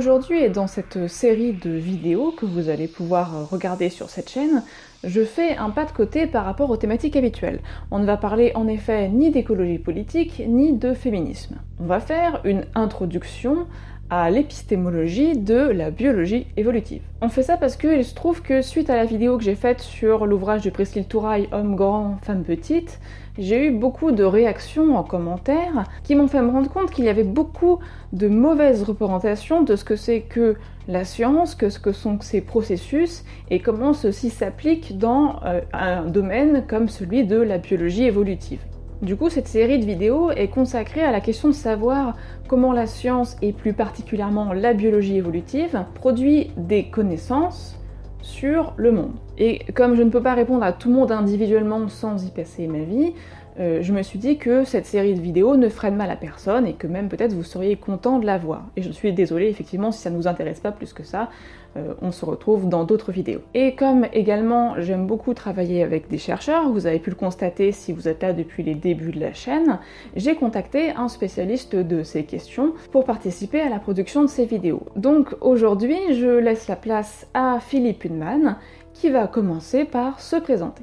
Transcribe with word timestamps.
Aujourd'hui 0.00 0.40
et 0.40 0.48
dans 0.48 0.66
cette 0.66 1.08
série 1.08 1.52
de 1.52 1.68
vidéos 1.68 2.30
que 2.34 2.46
vous 2.46 2.70
allez 2.70 2.88
pouvoir 2.88 3.50
regarder 3.50 3.90
sur 3.90 4.08
cette 4.08 4.30
chaîne, 4.30 4.62
je 5.04 5.22
fais 5.22 5.58
un 5.58 5.68
pas 5.68 5.84
de 5.84 5.90
côté 5.90 6.26
par 6.26 6.46
rapport 6.46 6.70
aux 6.70 6.78
thématiques 6.78 7.16
habituelles. 7.16 7.60
On 7.90 7.98
ne 7.98 8.06
va 8.06 8.16
parler 8.16 8.50
en 8.54 8.66
effet 8.66 9.10
ni 9.10 9.30
d'écologie 9.30 9.78
politique 9.78 10.42
ni 10.48 10.72
de 10.72 10.94
féminisme. 10.94 11.56
On 11.78 11.84
va 11.84 12.00
faire 12.00 12.40
une 12.44 12.64
introduction 12.74 13.66
à 14.08 14.30
l'épistémologie 14.30 15.36
de 15.36 15.58
la 15.58 15.90
biologie 15.90 16.46
évolutive. 16.56 17.02
On 17.20 17.28
fait 17.28 17.42
ça 17.42 17.58
parce 17.58 17.76
qu'il 17.76 18.02
se 18.02 18.14
trouve 18.14 18.40
que 18.40 18.62
suite 18.62 18.88
à 18.88 18.96
la 18.96 19.04
vidéo 19.04 19.36
que 19.36 19.44
j'ai 19.44 19.54
faite 19.54 19.80
sur 19.80 20.24
l'ouvrage 20.24 20.62
de 20.62 20.70
Priscille 20.70 21.04
Touraille 21.04 21.50
Homme 21.52 21.76
grand, 21.76 22.16
femme 22.22 22.42
petite, 22.42 23.00
j'ai 23.40 23.66
eu 23.66 23.70
beaucoup 23.70 24.12
de 24.12 24.22
réactions 24.22 24.96
en 24.96 25.02
commentaire 25.02 25.84
qui 26.04 26.14
m'ont 26.14 26.28
fait 26.28 26.42
me 26.42 26.50
rendre 26.50 26.70
compte 26.70 26.90
qu'il 26.90 27.06
y 27.06 27.08
avait 27.08 27.24
beaucoup 27.24 27.78
de 28.12 28.28
mauvaises 28.28 28.82
représentations 28.82 29.62
de 29.62 29.76
ce 29.76 29.84
que 29.84 29.96
c'est 29.96 30.20
que 30.20 30.56
la 30.86 31.04
science, 31.04 31.54
que 31.54 31.70
ce 31.70 31.78
que 31.78 31.92
sont 31.92 32.20
ces 32.20 32.42
processus 32.42 33.24
et 33.48 33.60
comment 33.60 33.94
ceci 33.94 34.28
s'applique 34.28 34.98
dans 34.98 35.42
euh, 35.44 35.62
un 35.72 36.04
domaine 36.04 36.64
comme 36.68 36.88
celui 36.88 37.24
de 37.24 37.40
la 37.40 37.56
biologie 37.56 38.04
évolutive. 38.04 38.60
Du 39.00 39.16
coup, 39.16 39.30
cette 39.30 39.48
série 39.48 39.78
de 39.78 39.86
vidéos 39.86 40.30
est 40.30 40.48
consacrée 40.48 41.02
à 41.02 41.10
la 41.10 41.22
question 41.22 41.48
de 41.48 41.54
savoir 41.54 42.16
comment 42.48 42.72
la 42.72 42.86
science, 42.86 43.38
et 43.40 43.54
plus 43.54 43.72
particulièrement 43.72 44.52
la 44.52 44.74
biologie 44.74 45.16
évolutive, 45.16 45.84
produit 45.94 46.50
des 46.58 46.90
connaissances 46.90 47.79
sur 48.22 48.74
le 48.76 48.92
monde. 48.92 49.12
Et 49.38 49.60
comme 49.74 49.94
je 49.94 50.02
ne 50.02 50.10
peux 50.10 50.22
pas 50.22 50.34
répondre 50.34 50.62
à 50.62 50.72
tout 50.72 50.88
le 50.88 50.94
monde 50.94 51.12
individuellement 51.12 51.88
sans 51.88 52.26
y 52.26 52.30
passer 52.30 52.66
ma 52.66 52.80
vie, 52.80 53.12
euh, 53.58 53.82
je 53.82 53.92
me 53.92 54.02
suis 54.02 54.18
dit 54.18 54.38
que 54.38 54.64
cette 54.64 54.86
série 54.86 55.14
de 55.14 55.20
vidéos 55.20 55.56
ne 55.56 55.68
ferait 55.68 55.90
de 55.90 55.96
mal 55.96 56.10
à 56.10 56.16
personne 56.16 56.66
et 56.66 56.74
que 56.74 56.86
même 56.86 57.08
peut-être 57.08 57.34
vous 57.34 57.42
seriez 57.42 57.76
content 57.76 58.18
de 58.18 58.26
la 58.26 58.38
voir. 58.38 58.66
Et 58.76 58.82
je 58.82 58.90
suis 58.90 59.12
désolée 59.12 59.48
effectivement 59.48 59.92
si 59.92 60.00
ça 60.00 60.10
ne 60.10 60.16
vous 60.16 60.28
intéresse 60.28 60.60
pas 60.60 60.72
plus 60.72 60.92
que 60.92 61.02
ça, 61.02 61.28
euh, 61.76 61.94
on 62.02 62.10
se 62.10 62.24
retrouve 62.24 62.68
dans 62.68 62.84
d'autres 62.84 63.12
vidéos. 63.12 63.40
Et 63.54 63.74
comme 63.74 64.06
également 64.12 64.74
j'aime 64.78 65.06
beaucoup 65.06 65.34
travailler 65.34 65.82
avec 65.82 66.08
des 66.08 66.18
chercheurs, 66.18 66.68
vous 66.68 66.86
avez 66.86 66.98
pu 66.98 67.10
le 67.10 67.16
constater 67.16 67.72
si 67.72 67.92
vous 67.92 68.08
êtes 68.08 68.22
là 68.22 68.32
depuis 68.32 68.62
les 68.62 68.74
débuts 68.74 69.12
de 69.12 69.20
la 69.20 69.32
chaîne, 69.32 69.78
j'ai 70.16 70.34
contacté 70.34 70.90
un 70.90 71.08
spécialiste 71.08 71.76
de 71.76 72.02
ces 72.02 72.24
questions 72.24 72.74
pour 72.90 73.04
participer 73.04 73.60
à 73.60 73.68
la 73.68 73.78
production 73.78 74.22
de 74.22 74.28
ces 74.28 74.46
vidéos. 74.46 74.82
Donc 74.96 75.34
aujourd'hui 75.40 75.98
je 76.12 76.38
laisse 76.38 76.66
la 76.68 76.76
place 76.76 77.26
à 77.34 77.58
Philippe 77.60 78.04
Hunman 78.04 78.56
qui 78.92 79.10
va 79.10 79.26
commencer 79.26 79.84
par 79.84 80.20
se 80.20 80.36
présenter. 80.36 80.82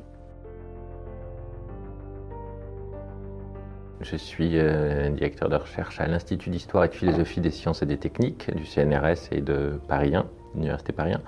Je 4.02 4.16
suis 4.16 4.60
euh, 4.60 5.10
directeur 5.10 5.50
de 5.50 5.56
recherche 5.56 6.00
à 6.00 6.08
l'Institut 6.08 6.52
d'histoire 6.52 6.86
et 6.86 6.90
de 6.90 6.94
philosophie 6.94 7.42
des 7.42 7.50
sciences 7.50 7.82
et 7.82 7.86
des 7.88 7.98
techniques 7.98 8.56
du 8.56 8.64
CNRS 8.64 9.32
et 9.32 9.42
de 9.42 9.80
Paris 9.88 10.16
1, 10.16 10.26
l'Université 10.58 10.92
Paris 10.94 11.14
1. 11.14 11.22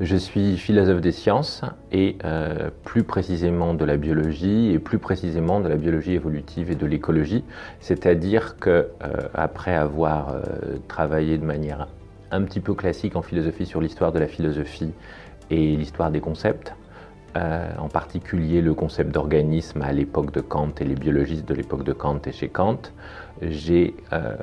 Je 0.00 0.16
suis 0.16 0.56
philosophe 0.56 1.00
des 1.00 1.12
sciences 1.12 1.62
et 1.92 2.16
euh, 2.24 2.70
plus 2.84 3.02
précisément 3.02 3.74
de 3.74 3.84
la 3.84 3.96
biologie 3.96 4.70
et 4.70 4.78
plus 4.78 4.98
précisément 4.98 5.60
de 5.60 5.68
la 5.68 5.76
biologie 5.76 6.12
évolutive 6.12 6.70
et 6.70 6.76
de 6.76 6.86
l'écologie. 6.86 7.44
C'est-à-dire 7.80 8.56
que 8.58 8.70
euh, 8.70 8.88
après 9.34 9.74
avoir 9.74 10.36
travaillé 10.88 11.38
de 11.38 11.44
manière 11.44 11.88
un 12.30 12.42
petit 12.42 12.60
peu 12.60 12.74
classique 12.74 13.16
en 13.16 13.22
philosophie 13.22 13.66
sur 13.66 13.80
l'histoire 13.80 14.12
de 14.12 14.18
la 14.18 14.26
philosophie 14.26 14.92
et 15.50 15.76
l'histoire 15.76 16.10
des 16.10 16.20
concepts, 16.20 16.74
euh, 17.36 17.68
en 17.78 17.88
particulier 17.88 18.60
le 18.60 18.74
concept 18.74 19.10
d'organisme 19.12 19.82
à 19.82 19.92
l'époque 19.92 20.30
de 20.30 20.40
Kant 20.40 20.70
et 20.80 20.84
les 20.84 20.94
biologistes 20.94 21.48
de 21.48 21.54
l'époque 21.54 21.82
de 21.82 21.92
Kant 21.92 22.20
et 22.26 22.32
chez 22.32 22.48
Kant, 22.48 22.92
euh, 23.42 24.36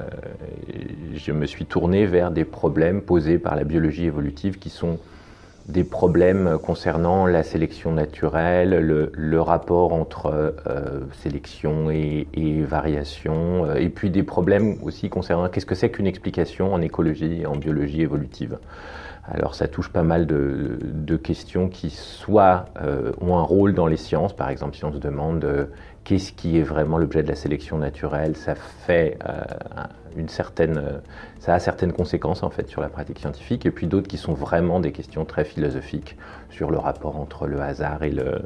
je 1.13 1.31
me 1.31 1.45
suis 1.45 1.65
tourné 1.65 2.05
vers 2.05 2.31
des 2.31 2.45
problèmes 2.45 3.01
posés 3.01 3.39
par 3.39 3.55
la 3.55 3.63
biologie 3.63 4.05
évolutive 4.05 4.59
qui 4.59 4.69
sont 4.69 4.99
des 5.67 5.83
problèmes 5.83 6.57
concernant 6.61 7.27
la 7.27 7.43
sélection 7.43 7.93
naturelle, 7.93 8.71
le, 9.13 9.41
rapport 9.41 9.93
entre 9.93 10.55
euh, 10.67 11.01
sélection 11.21 11.89
et, 11.91 12.27
variation, 12.67 13.73
et 13.75 13.89
puis 13.89 14.09
des 14.09 14.23
problèmes 14.23 14.77
aussi 14.81 15.09
concernant 15.09 15.47
qu'est-ce 15.49 15.65
que 15.65 15.75
c'est 15.75 15.89
qu'une 15.89 16.07
explication 16.07 16.73
en 16.73 16.81
écologie 16.81 17.41
et 17.41 17.45
en 17.45 17.55
biologie 17.55 18.01
évolutive. 18.01 18.57
Alors 19.25 19.55
ça 19.55 19.67
touche 19.67 19.89
pas 19.89 20.03
mal 20.03 20.25
de, 20.25 21.17
questions 21.17 21.69
qui 21.69 21.89
soit 21.89 22.65
euh, 22.81 23.11
ont 23.21 23.37
un 23.37 23.43
rôle 23.43 23.73
dans 23.73 23.85
les 23.85 23.97
sciences, 23.97 24.33
par 24.33 24.49
exemple 24.49 24.75
si 24.75 24.85
on 24.85 24.91
se 24.91 24.97
demande 24.97 25.43
euh, 25.45 25.65
qu'est-ce 26.03 26.31
qui 26.33 26.57
est 26.57 26.63
vraiment 26.63 26.97
l'objet 26.97 27.23
de 27.23 27.27
la 27.27 27.35
sélection 27.35 27.77
naturelle, 27.77 28.35
ça 28.35 28.55
fait 28.55 29.17
euh, 29.27 29.41
une 30.15 30.29
certaine, 30.29 31.01
ça 31.39 31.53
a 31.53 31.59
certaines 31.59 31.93
conséquences 31.93 32.43
en 32.43 32.49
fait 32.49 32.67
sur 32.67 32.81
la 32.81 32.89
pratique 32.89 33.19
scientifique, 33.19 33.65
et 33.65 33.71
puis 33.71 33.87
d'autres 33.87 34.07
qui 34.07 34.17
sont 34.17 34.33
vraiment 34.33 34.79
des 34.79 34.91
questions 34.91 35.25
très 35.25 35.45
philosophiques 35.45 36.17
sur 36.49 36.71
le 36.71 36.77
rapport 36.77 37.17
entre 37.17 37.47
le 37.47 37.61
hasard 37.61 38.03
et, 38.03 38.11
le, 38.11 38.41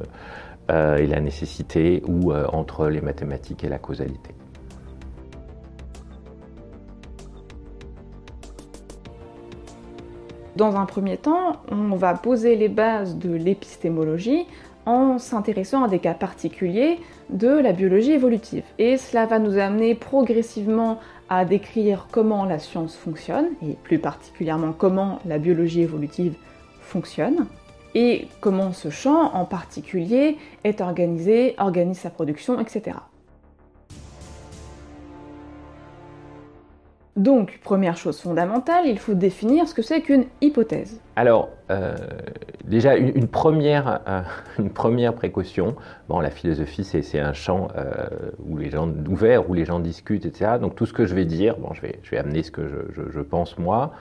et 0.70 1.08
la 1.08 1.22
nécessité 1.22 2.04
ou 2.08 2.34
entre 2.34 2.88
les 2.88 3.02
mathématiques 3.02 3.64
et 3.64 3.70
la 3.70 3.80
causalité. 3.80 4.36
Dans 10.56 10.78
un 10.78 10.86
premier 10.86 11.18
temps, 11.18 11.58
on 11.70 11.96
va 11.98 12.14
poser 12.14 12.56
les 12.56 12.70
bases 12.70 13.18
de 13.18 13.34
l'épistémologie 13.34 14.46
en 14.86 15.18
s'intéressant 15.18 15.84
à 15.84 15.90
des 15.90 16.00
cas 16.00 16.14
particuliers 16.14 17.00
de 17.30 17.50
la 17.50 17.74
biologie 17.74 18.12
évolutive. 18.12 18.63
Et 18.78 18.97
cela 18.97 19.25
va 19.25 19.40
nous 19.40 19.58
amener 19.58 19.96
progressivement 19.96 21.00
à 21.30 21.46
décrire 21.46 22.08
comment 22.12 22.46
la 22.46 22.59
science 22.59 22.96
fonctionne, 22.96 23.47
et 23.63 23.75
plus 23.84 24.00
particulièrement 24.00 24.74
comment 24.74 25.19
la 25.25 25.40
biologie 25.40 25.81
évolutive 25.81 26.36
fonctionne, 26.81 27.47
et 27.96 28.28
comment 28.41 28.74
ce 28.74 28.90
champ 28.90 29.34
en 29.34 29.46
particulier 29.46 30.38
est 30.63 30.81
organisé, 30.81 31.56
organise 31.58 32.00
sa 32.00 32.09
production, 32.09 32.59
etc. 32.59 32.97
Donc, 37.16 37.62
première 37.64 37.96
chose 37.96 38.20
fondamentale, 38.20 38.88
il 38.88 39.00
faut 39.00 39.14
définir 39.14 39.70
ce 39.70 39.74
que 39.74 39.81
c'est 39.81 40.02
qu'une 40.02 40.26
hypothèse. 40.42 41.00
Alors, 41.16 41.48
euh, 41.72 41.96
déjà, 42.66 42.98
une, 42.98 43.30
première, 43.30 44.02
euh, 44.06 44.22
une 44.59 44.70
première 44.70 45.14
précaution. 45.14 45.75
Bon, 46.09 46.20
la 46.20 46.30
philosophie, 46.30 46.84
c'est 46.84 47.20
un 47.20 47.31
champ 47.31 47.70
euh, 47.78 48.08
les 48.58 48.70
gens, 48.70 48.92
ouvert, 49.09 49.50
où 49.50 49.54
les 49.54 49.64
gens 49.64 49.80
discutent, 49.80 50.25
etc. 50.25 50.58
Donc, 50.59 50.75
tout 50.75 50.86
ce 50.86 50.92
que 50.92 51.06
je 51.06 51.16
vais 51.16 51.24
dire, 51.24 51.56
bon, 51.58 51.74
je 51.74 51.81
vais, 51.81 52.00
je 52.04 52.18
amener 52.18 52.44
ce 52.44 52.52
que 52.52 52.68
je, 52.68 53.22
pense 53.22 53.58
moi, 53.58 53.94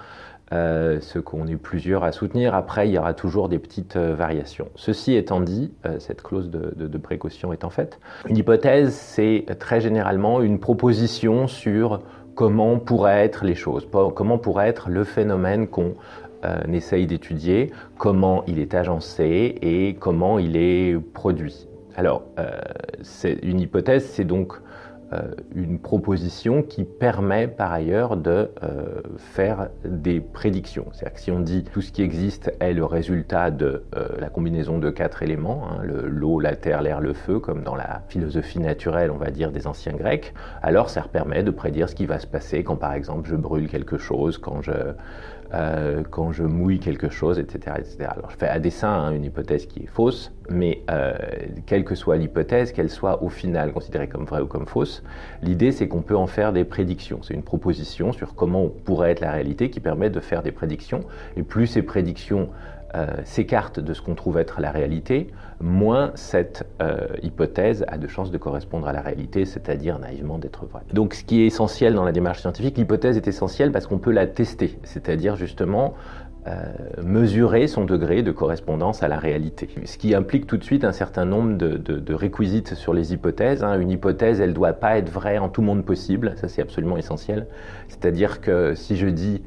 ce 0.50 1.18
qu'on 1.20 1.46
est 1.46 1.56
plusieurs 1.56 2.02
à 2.02 2.10
soutenir. 2.10 2.52
Après, 2.54 2.88
il 2.88 2.94
y 2.94 2.98
aura 2.98 3.14
toujours 3.14 3.48
des 3.48 3.60
petites 3.60 3.96
variations. 3.96 4.68
Ceci 4.74 5.14
étant 5.14 5.40
dit, 5.40 5.72
cette 5.98 6.22
clause 6.22 6.50
de, 6.50 6.72
de 6.74 6.98
précaution 6.98 7.52
étant 7.52 7.70
faite, 7.70 7.98
une 8.28 8.36
hypothèse, 8.36 8.92
c'est 8.92 9.46
très 9.58 9.80
généralement 9.80 10.42
une 10.42 10.58
proposition 10.58 11.46
sur 11.46 12.02
comment 12.34 12.78
pourraient 12.78 13.24
être 13.24 13.44
les 13.44 13.54
choses, 13.54 13.88
comment 14.14 14.38
pourrait 14.38 14.68
être 14.68 14.90
le 14.90 15.04
phénomène 15.04 15.66
qu'on 15.68 15.94
euh, 16.44 16.56
essaye 16.72 17.06
d'étudier, 17.06 17.72
comment 17.96 18.44
il 18.46 18.58
est 18.58 18.74
agencé 18.74 19.56
et 19.62 19.96
comment 19.98 20.38
il 20.38 20.56
est 20.56 20.98
produit. 21.12 21.68
Alors, 21.96 22.22
euh, 22.38 22.50
c'est 23.02 23.38
une 23.42 23.60
hypothèse, 23.60 24.06
c'est 24.06 24.24
donc 24.24 24.54
une 25.54 25.78
proposition 25.78 26.62
qui 26.62 26.84
permet 26.84 27.48
par 27.48 27.72
ailleurs 27.72 28.16
de 28.16 28.50
euh, 28.62 29.00
faire 29.16 29.68
des 29.84 30.20
prédictions. 30.20 30.86
C'est-à-dire 30.92 31.14
que 31.14 31.20
si 31.20 31.30
on 31.30 31.40
dit 31.40 31.64
tout 31.64 31.80
ce 31.80 31.92
qui 31.92 32.02
existe 32.02 32.52
est 32.60 32.72
le 32.72 32.84
résultat 32.84 33.50
de 33.50 33.84
euh, 33.96 34.08
la 34.18 34.28
combinaison 34.28 34.78
de 34.78 34.90
quatre 34.90 35.22
éléments, 35.22 35.68
hein, 35.68 35.82
l'eau, 35.84 36.40
la 36.40 36.56
terre, 36.56 36.82
l'air, 36.82 37.00
le 37.00 37.12
feu, 37.12 37.38
comme 37.38 37.62
dans 37.62 37.76
la 37.76 38.02
philosophie 38.08 38.60
naturelle, 38.60 39.10
on 39.10 39.16
va 39.16 39.30
dire, 39.30 39.50
des 39.50 39.66
anciens 39.66 39.92
Grecs, 39.92 40.34
alors 40.62 40.90
ça 40.90 41.02
permet 41.02 41.42
de 41.42 41.50
prédire 41.50 41.88
ce 41.88 41.94
qui 41.94 42.06
va 42.06 42.18
se 42.18 42.26
passer 42.26 42.64
quand 42.64 42.76
par 42.76 42.94
exemple 42.94 43.28
je 43.28 43.36
brûle 43.36 43.68
quelque 43.68 43.98
chose, 43.98 44.38
quand 44.38 44.62
je 44.62 44.72
euh, 45.54 46.02
quand 46.10 46.32
je 46.32 46.42
mouille 46.42 46.80
quelque 46.80 47.08
chose, 47.08 47.38
etc. 47.38 47.76
etc. 47.78 48.08
Alors 48.16 48.30
je 48.30 48.36
fais 48.36 48.48
à 48.48 48.58
dessein 48.58 48.88
hein, 48.88 49.12
une 49.12 49.24
hypothèse 49.24 49.66
qui 49.66 49.84
est 49.84 49.86
fausse, 49.86 50.32
mais 50.50 50.82
euh, 50.90 51.14
quelle 51.66 51.84
que 51.84 51.94
soit 51.94 52.16
l'hypothèse, 52.16 52.72
qu'elle 52.72 52.90
soit 52.90 53.22
au 53.22 53.28
final 53.28 53.72
considérée 53.72 54.08
comme 54.08 54.24
vraie 54.24 54.40
ou 54.40 54.46
comme 54.46 54.66
fausse, 54.66 55.04
l'idée 55.42 55.70
c'est 55.70 55.86
qu'on 55.86 56.02
peut 56.02 56.16
en 56.16 56.26
faire 56.26 56.52
des 56.52 56.64
prédictions. 56.64 57.20
C'est 57.22 57.34
une 57.34 57.44
proposition 57.44 58.12
sur 58.12 58.34
comment 58.34 58.68
pourrait 58.68 59.12
être 59.12 59.20
la 59.20 59.30
réalité 59.30 59.70
qui 59.70 59.78
permet 59.78 60.10
de 60.10 60.20
faire 60.20 60.42
des 60.42 60.52
prédictions. 60.52 61.00
Et 61.36 61.44
plus 61.44 61.68
ces 61.68 61.82
prédictions 61.82 62.48
euh, 62.94 63.06
s'écarte 63.24 63.80
de 63.80 63.92
ce 63.92 64.02
qu'on 64.02 64.14
trouve 64.14 64.38
être 64.38 64.60
la 64.60 64.70
réalité, 64.70 65.28
moins 65.60 66.12
cette 66.14 66.64
euh, 66.80 67.08
hypothèse 67.22 67.84
a 67.88 67.98
de 67.98 68.06
chances 68.06 68.30
de 68.30 68.38
correspondre 68.38 68.86
à 68.86 68.92
la 68.92 69.00
réalité, 69.00 69.44
c'est-à-dire 69.46 69.98
naïvement 69.98 70.38
d'être 70.38 70.66
vraie. 70.66 70.82
Donc 70.92 71.14
ce 71.14 71.24
qui 71.24 71.42
est 71.42 71.46
essentiel 71.46 71.94
dans 71.94 72.04
la 72.04 72.12
démarche 72.12 72.40
scientifique, 72.40 72.78
l'hypothèse 72.78 73.16
est 73.16 73.26
essentielle 73.26 73.72
parce 73.72 73.86
qu'on 73.86 73.98
peut 73.98 74.12
la 74.12 74.26
tester, 74.26 74.78
c'est-à-dire 74.84 75.36
justement 75.36 75.94
euh, 76.46 76.62
mesurer 77.02 77.66
son 77.68 77.86
degré 77.86 78.22
de 78.22 78.30
correspondance 78.30 79.02
à 79.02 79.08
la 79.08 79.18
réalité. 79.18 79.66
Ce 79.86 79.96
qui 79.96 80.14
implique 80.14 80.46
tout 80.46 80.58
de 80.58 80.64
suite 80.64 80.84
un 80.84 80.92
certain 80.92 81.24
nombre 81.24 81.56
de, 81.56 82.14
réquisites 82.14 82.74
sur 82.74 82.92
les 82.92 83.14
hypothèses. 83.14 83.64
Hein. 83.64 83.80
Une 83.80 83.90
hypothèse, 83.90 84.42
elle 84.42 84.50
ne 84.50 84.54
doit 84.54 84.74
pas 84.74 84.98
être 84.98 85.08
vraie 85.08 85.38
en 85.38 85.48
tout 85.48 85.62
monde 85.62 85.86
possible, 85.86 86.34
ça 86.36 86.48
c'est 86.48 86.60
absolument 86.60 86.98
essentiel. 86.98 87.46
C'est-à-dire 87.88 88.42
que 88.42 88.74
si 88.74 88.96
je 88.96 89.06
dis 89.06 89.42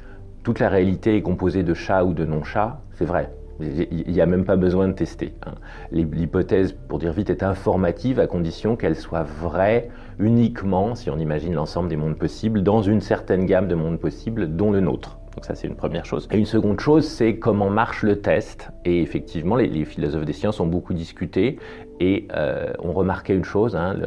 toute 0.48 0.60
la 0.60 0.70
réalité 0.70 1.18
est 1.18 1.22
composée 1.22 1.62
de 1.62 1.74
chats 1.74 2.06
ou 2.06 2.14
de 2.14 2.24
non-chats, 2.24 2.80
c'est 2.94 3.04
vrai. 3.04 3.30
Il 3.60 4.14
n'y 4.14 4.22
a 4.22 4.26
même 4.26 4.46
pas 4.46 4.56
besoin 4.56 4.88
de 4.88 4.94
tester. 4.94 5.34
Hein. 5.46 5.56
L'hypothèse, 5.92 6.72
pour 6.72 7.00
dire 7.00 7.12
vite, 7.12 7.30
est 7.30 7.44
informative 7.44 8.18
à 8.22 8.28
condition 8.28 8.78
qu'elle 8.78 8.96
soit 8.96 9.24
vraie 9.24 9.90
uniquement, 10.20 10.96
si 10.96 11.10
on 11.10 11.18
imagine 11.18 11.54
l'ensemble 11.54 11.90
des 11.90 11.98
mondes 11.98 12.18
possibles, 12.18 12.64
dans 12.64 12.82
une 12.82 13.02
certaine 13.02 13.46
gamme 13.46 13.68
de 13.68 13.76
mondes 13.76 14.00
possibles, 14.00 14.56
dont 14.56 14.72
le 14.72 14.80
nôtre. 14.80 15.20
Donc 15.38 15.46
ça, 15.46 15.54
c'est 15.54 15.68
une 15.68 15.76
première 15.76 16.04
chose. 16.04 16.28
Et 16.32 16.38
une 16.40 16.48
seconde 16.48 16.80
chose, 16.80 17.06
c'est 17.06 17.38
comment 17.38 17.70
marche 17.70 18.02
le 18.02 18.22
test. 18.22 18.72
Et 18.86 19.04
effectivement, 19.04 19.56
les, 19.56 19.86
philosophes 19.86 20.26
des 20.26 20.34
sciences 20.34 20.60
ont 20.60 20.66
beaucoup 20.66 20.96
discuté 20.96 21.60
et 22.00 22.28
euh, 22.36 22.74
ont 22.80 22.92
remarqué 22.92 23.36
une 23.36 23.44
chose, 23.44 23.76
hein, 23.76 23.98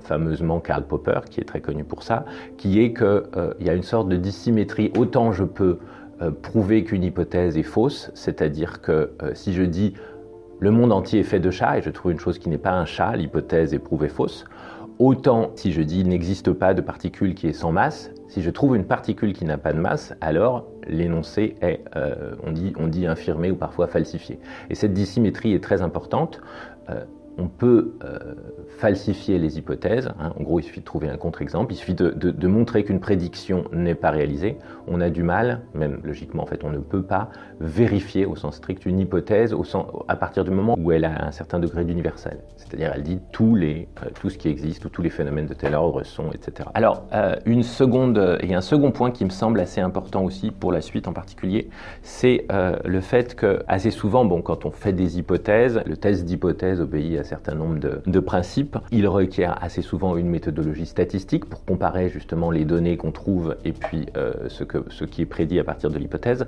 fameusement 0.00 0.60
Karl 0.60 0.86
Popper, 0.86 1.20
qui 1.28 1.42
est 1.42 1.44
très 1.44 1.60
connu 1.60 1.84
pour 1.84 2.02
ça, 2.02 2.24
qui 2.56 2.80
est 2.80 2.94
qu'il 2.94 3.04
euh, 3.04 3.52
y 3.60 3.68
a 3.68 3.74
une 3.74 3.82
sorte 3.82 4.08
de 4.08 4.16
dissymétrie. 4.16 4.92
Autant 4.96 5.30
je 5.30 5.44
peux 5.44 5.78
euh, 6.22 6.30
prouver 6.30 6.84
qu'une 6.84 7.04
hypothèse 7.04 7.58
est 7.58 7.62
fausse, 7.62 8.10
c'est-à-dire 8.14 8.80
que 8.80 9.10
si 9.34 9.52
je 9.52 9.62
dis 9.62 9.92
le 10.58 10.70
monde 10.70 10.90
entier 10.90 11.20
est 11.20 11.24
fait 11.24 11.38
de 11.38 11.50
chats 11.50 11.76
et 11.76 11.82
je 11.82 11.90
trouve 11.90 12.12
une 12.12 12.18
chose 12.18 12.38
qui 12.38 12.48
n'est 12.48 12.56
pas 12.56 12.72
un 12.72 12.86
chat, 12.86 13.14
l'hypothèse 13.14 13.74
est 13.74 13.78
prouvée 13.78 14.08
fausse. 14.08 14.46
Autant 14.98 15.50
si 15.56 15.72
je 15.72 15.82
dis 15.82 16.00
il 16.00 16.08
n'existe 16.08 16.52
pas 16.52 16.72
de 16.72 16.80
particule 16.80 17.34
qui 17.34 17.48
est 17.48 17.52
sans 17.52 17.70
masse, 17.70 18.10
si 18.28 18.42
je 18.42 18.50
trouve 18.50 18.76
une 18.76 18.86
particule 18.86 19.34
qui 19.34 19.44
n'a 19.44 19.58
pas 19.58 19.72
de 19.72 19.78
masse, 19.78 20.14
alors 20.20 20.66
l'énoncé 20.86 21.54
est, 21.60 21.84
euh, 21.96 22.34
on, 22.42 22.52
dit, 22.52 22.72
on 22.78 22.86
dit 22.86 23.06
infirmé 23.06 23.50
ou 23.50 23.56
parfois 23.56 23.88
falsifié. 23.88 24.38
Et 24.70 24.74
cette 24.74 24.94
dissymétrie 24.94 25.52
est 25.52 25.62
très 25.62 25.82
importante. 25.82 26.40
Euh, 26.88 27.04
on 27.38 27.48
peut 27.48 27.92
euh, 28.04 28.34
falsifier 28.78 29.38
les 29.38 29.58
hypothèses. 29.58 30.08
Hein. 30.18 30.32
En 30.38 30.42
gros, 30.42 30.60
il 30.60 30.62
suffit 30.62 30.80
de 30.80 30.84
trouver 30.84 31.08
un 31.08 31.16
contre-exemple. 31.16 31.72
Il 31.72 31.76
suffit 31.76 31.94
de, 31.94 32.46
montrer 32.46 32.84
qu'une 32.84 33.00
prédiction 33.00 33.64
n'est 33.72 33.94
pas 33.94 34.10
réalisée. 34.10 34.56
On 34.86 35.00
a 35.00 35.10
du 35.10 35.22
mal, 35.22 35.62
même 35.74 36.00
logiquement, 36.04 36.42
en 36.42 36.46
fait, 36.46 36.64
on 36.64 36.70
ne 36.70 36.78
peut 36.78 37.02
pas 37.02 37.28
vérifier 37.60 38.24
au 38.24 38.36
sens 38.36 38.56
strict 38.56 38.86
une 38.86 39.00
hypothèse 39.00 39.52
au 39.52 39.64
sens, 39.64 39.86
à 40.08 40.16
partir 40.16 40.44
du 40.44 40.50
moment 40.50 40.76
où 40.78 40.92
elle 40.92 41.04
a 41.04 41.26
un 41.26 41.32
certain 41.32 41.58
degré 41.58 41.84
d'universel. 41.84 42.38
C'est-à-dire, 42.56 42.92
elle 42.94 43.02
dit 43.02 43.18
tous 43.32 43.54
les, 43.54 43.88
euh, 44.02 44.08
tout 44.20 44.30
ce 44.30 44.38
qui 44.38 44.48
existe 44.48 44.84
ou 44.84 44.88
tous 44.88 45.02
les 45.02 45.10
phénomènes 45.10 45.46
de 45.46 45.54
tel 45.54 45.74
ordre 45.74 46.04
sont, 46.04 46.30
etc. 46.32 46.68
Alors, 46.74 47.04
euh, 47.12 47.36
une 47.44 47.62
seconde, 47.62 48.38
et 48.40 48.54
un 48.54 48.60
second 48.60 48.92
point 48.92 49.10
qui 49.10 49.24
me 49.24 49.30
semble 49.30 49.60
assez 49.60 49.80
important 49.80 50.24
aussi 50.24 50.50
pour 50.50 50.72
la 50.72 50.80
suite 50.80 51.08
en 51.08 51.12
particulier, 51.12 51.68
c'est 52.02 52.46
le 52.84 53.00
fait 53.00 53.34
que 53.34 53.62
assez 53.68 53.90
souvent, 53.90 54.24
bon, 54.24 54.42
quand 54.42 54.64
on 54.64 54.70
fait 54.70 54.92
des 54.92 55.18
hypothèses, 55.18 55.80
le 55.86 55.96
test 55.96 56.24
d'hypothèse 56.24 56.80
obéit 56.80 57.18
à 57.18 57.24
certain 57.26 57.54
nombre 57.54 57.78
de, 57.78 58.20
principes. 58.20 58.78
Il 58.90 59.06
requiert 59.06 59.62
assez 59.62 59.82
souvent 59.82 60.16
une 60.16 60.28
méthodologie 60.28 60.86
statistique 60.86 61.44
pour 61.44 61.64
comparer 61.64 62.08
justement 62.08 62.50
les 62.50 62.64
données 62.64 62.96
qu'on 62.96 63.12
trouve 63.12 63.56
et 63.64 63.72
puis 63.72 64.06
euh, 64.16 64.32
ce, 64.48 65.04
qui 65.04 65.22
est 65.22 65.26
prédit 65.26 65.60
à 65.60 65.64
partir 65.64 65.90
de 65.90 65.98
l'hypothèse. 65.98 66.46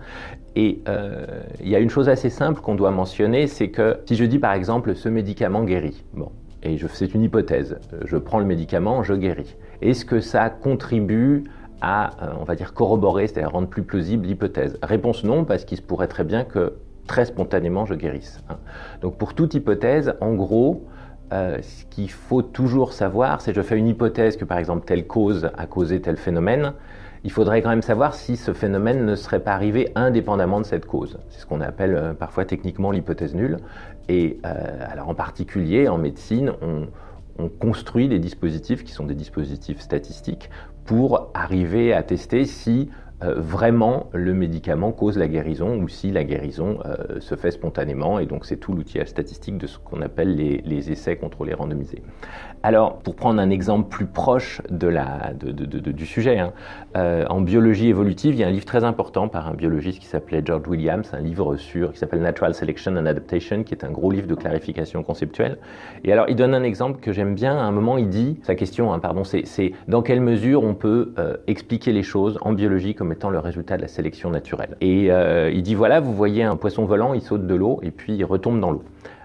Et 0.57 0.81
euh, 0.89 1.27
il 1.61 1.69
y 1.69 1.77
a 1.77 1.79
une 1.79 1.91
chose 1.91 2.09
assez 2.09 2.31
simple 2.31 2.61
qu'on 2.63 2.75
doit 2.75 2.91
mentionner, 2.91 3.47
c'est 3.47 3.69
que 3.69 3.99
si 4.07 4.17
je 4.17 4.25
dis 4.25 4.39
par 4.39 4.55
exemple 4.55 4.95
ce 4.97 5.09
médicament 5.09 5.65
guérit, 5.65 6.03
bon, 6.15 6.33
et 6.63 6.77
c'est 6.93 7.15
une 7.15 7.23
hypothèse, 7.23 7.79
je 8.05 8.17
prends 8.17 8.39
le 8.39 8.45
médicament, 8.45 9.03
je 9.03 9.15
guéris. 9.15 9.57
Est-ce 9.81 10.05
que 10.05 10.21
ça 10.21 10.51
contribue 10.51 11.45
à, 11.81 12.11
euh, 12.25 12.33
on 12.41 12.45
va 12.45 12.57
dire, 12.57 12.75
corroborer, 12.75 13.29
c'est-à-dire 13.29 13.53
rendre 13.53 13.69
plus 13.69 13.83
plausible 13.83 14.27
l'hypothèse? 14.27 14.79
Réponse 14.83 15.23
non, 15.23 15.45
parce 15.45 15.65
qu'il 15.65 15.77
se 15.77 15.83
pourrait 15.83 16.09
très 16.09 16.25
bien 16.25 16.45
que 16.45 16.75
très 17.09 17.25
spontanément 17.25 17.85
je 17.85 17.95
guérisse. 17.95 18.41
Hein. 18.49 18.59
Donc 19.01 19.19
pour 19.19 19.35
toute 19.35 19.55
hypothèse, 19.55 20.15
en 20.21 20.35
gros, 20.35 20.87
euh, 21.33 21.59
ce 21.61 21.85
qu'il 21.87 22.11
faut 22.11 22.43
toujours 22.43 22.93
savoir, 22.93 23.41
c'est 23.41 23.53
je 23.53 23.63
fais 23.63 23.77
une 23.77 23.89
hypothèse 23.89 24.37
que 24.37 24.45
par 24.45 24.59
exemple 24.59 24.87
telle 24.87 25.09
cause 25.09 25.51
a 25.59 25.67
causé 25.67 26.01
tel 26.01 26.17
phénomène, 26.17 26.75
il 27.25 27.33
faudrait 27.33 27.63
quand 27.63 27.71
même 27.71 27.83
savoir 27.83 28.15
si 28.15 28.37
ce 28.37 28.53
phénomène 28.53 29.05
ne 29.05 29.17
serait 29.17 29.41
pas 29.41 29.53
arrivé 29.53 29.91
indépendamment 29.97 30.61
de 30.61 30.65
cette 30.65 30.87
cause. 30.87 31.19
C'est 31.31 31.41
ce 31.41 31.47
qu'on 31.47 31.61
appelle 31.61 31.97
euh, 31.97 32.15
parfois 32.15 32.45
techniquement 32.45 32.93
l'hypothèse 32.93 33.35
nulle. 33.35 33.59
Et 34.09 34.39
euh, 34.47 34.87
alors 34.89 35.09
en 35.09 35.15
particulier 35.15 35.89
en 35.89 35.99
médecine, 35.99 36.53
on, 36.63 36.87
on 37.39 37.49
construit 37.49 38.09
des 38.09 38.19
dispositifs 38.19 38.85
qui 38.85 38.93
sont 38.93 39.05
des 39.05 39.15
dispositifs 39.15 39.81
statistiques 39.81 40.49
pour 40.85 41.31
arriver 41.35 41.93
à 41.93 42.03
tester 42.03 42.45
si 42.45 42.89
euh, 43.21 43.35
vraiment 43.37 44.11
le 44.13 44.33
médicament 44.33 44.93
cause 44.93 45.19
la 45.19 45.27
guérison 45.27 45.77
ou 45.77 45.89
si 45.89 46.13
la 46.13 46.23
guérison 46.23 46.79
euh, 46.85 47.19
se 47.19 47.35
fait 47.35 47.51
spontanément. 47.51 48.21
Et 48.21 48.27
donc 48.27 48.45
c'est 48.47 48.59
tout 48.59 48.73
l'outillage 48.73 49.09
statistique 49.09 49.59
de 49.59 49.67
ce 49.67 49.79
qu'on 49.79 50.03
appelle 50.03 50.37
les, 50.37 50.91
essais 50.93 51.17
contrôlés 51.17 51.55
randomisés. 51.55 52.03
Alors 52.63 52.99
pour 52.99 53.15
prendre 53.15 53.41
un 53.41 53.51
exemple 53.51 53.89
plus 53.89 54.07
proche 54.07 54.61
de 54.71 54.89
la, 54.89 55.33
du 55.35 56.07
sujet, 56.07 56.39
hein, 56.39 56.53
euh, 56.97 57.25
en 57.29 57.41
biologie 57.41 57.89
évolutive, 57.89 58.35
il 58.35 58.41
y 58.41 58.45
a 58.45 58.49
un 58.49 58.51
livre 58.51 58.65
très 58.65 58.85
important 58.85 59.29
par 59.29 59.49
un 59.49 59.55
biologiste 59.55 60.01
qui 60.01 60.07
s'appelait 60.07 60.43
George 60.45 60.67
Williams, 60.69 61.11
un 61.13 61.21
livre 61.21 61.57
sur, 61.57 61.93
qui 61.93 61.99
s'appelle 61.99 62.21
Natural 62.21 62.55
Selection 62.55 62.97
and 62.97 63.07
Adaptation, 63.07 63.63
qui 63.63 63.75
est 63.75 63.85
un 63.85 63.91
gros 63.91 64.11
livre 64.11 64.27
de 64.27 64.35
clarification 64.35 65.03
conceptuelle. 65.03 65.59
Et 66.05 66.13
alors 66.13 66.27
il 66.29 66.37
donne 66.37 66.55
un 66.55 66.63
exemple 66.63 67.01
que 67.01 67.13
j'aime 67.13 67.35
bien. 67.35 67.57
À 67.57 67.63
un 67.63 67.73
moment, 67.73 67.99
il 67.99 68.09
dit, 68.09 68.39
sa 68.43 68.55
question, 68.55 68.93
hein, 68.93 68.99
pardon, 68.99 69.25
c'est 69.25 69.73
dans 69.87 70.03
quelle 70.03 70.21
mesure 70.21 70.65
on 70.65 70.75
peut 70.75 71.13
expliquer 71.47 71.93
les 71.93 72.03
choses 72.03 72.39
en 72.43 72.53
biologie 72.53 72.95
comme 72.95 73.13
étant 73.13 73.31
le 73.31 73.39
résultat 73.39 73.77
de 73.77 73.83
la 73.83 73.89
sélection 73.89 74.31
naturelle. 74.31 74.77
Et 74.81 75.11
euh, 75.11 75.51
il 75.53 75.63
dit 75.63 75.75
voilà, 75.75 76.01
vous 76.01 76.15
voyez 76.15 76.43
un 76.43 76.57
poisson 76.57 76.85
volant, 76.85 77.15
il 77.15 77.23
saute 77.23 77.47
de 77.47 77.55
l'eau 77.55 77.81
et 77.83 77.91
puis 77.91 78.15
il 78.15 78.25
retombe 78.25 78.61
dans 78.61 78.71
l'eau. 78.71 78.83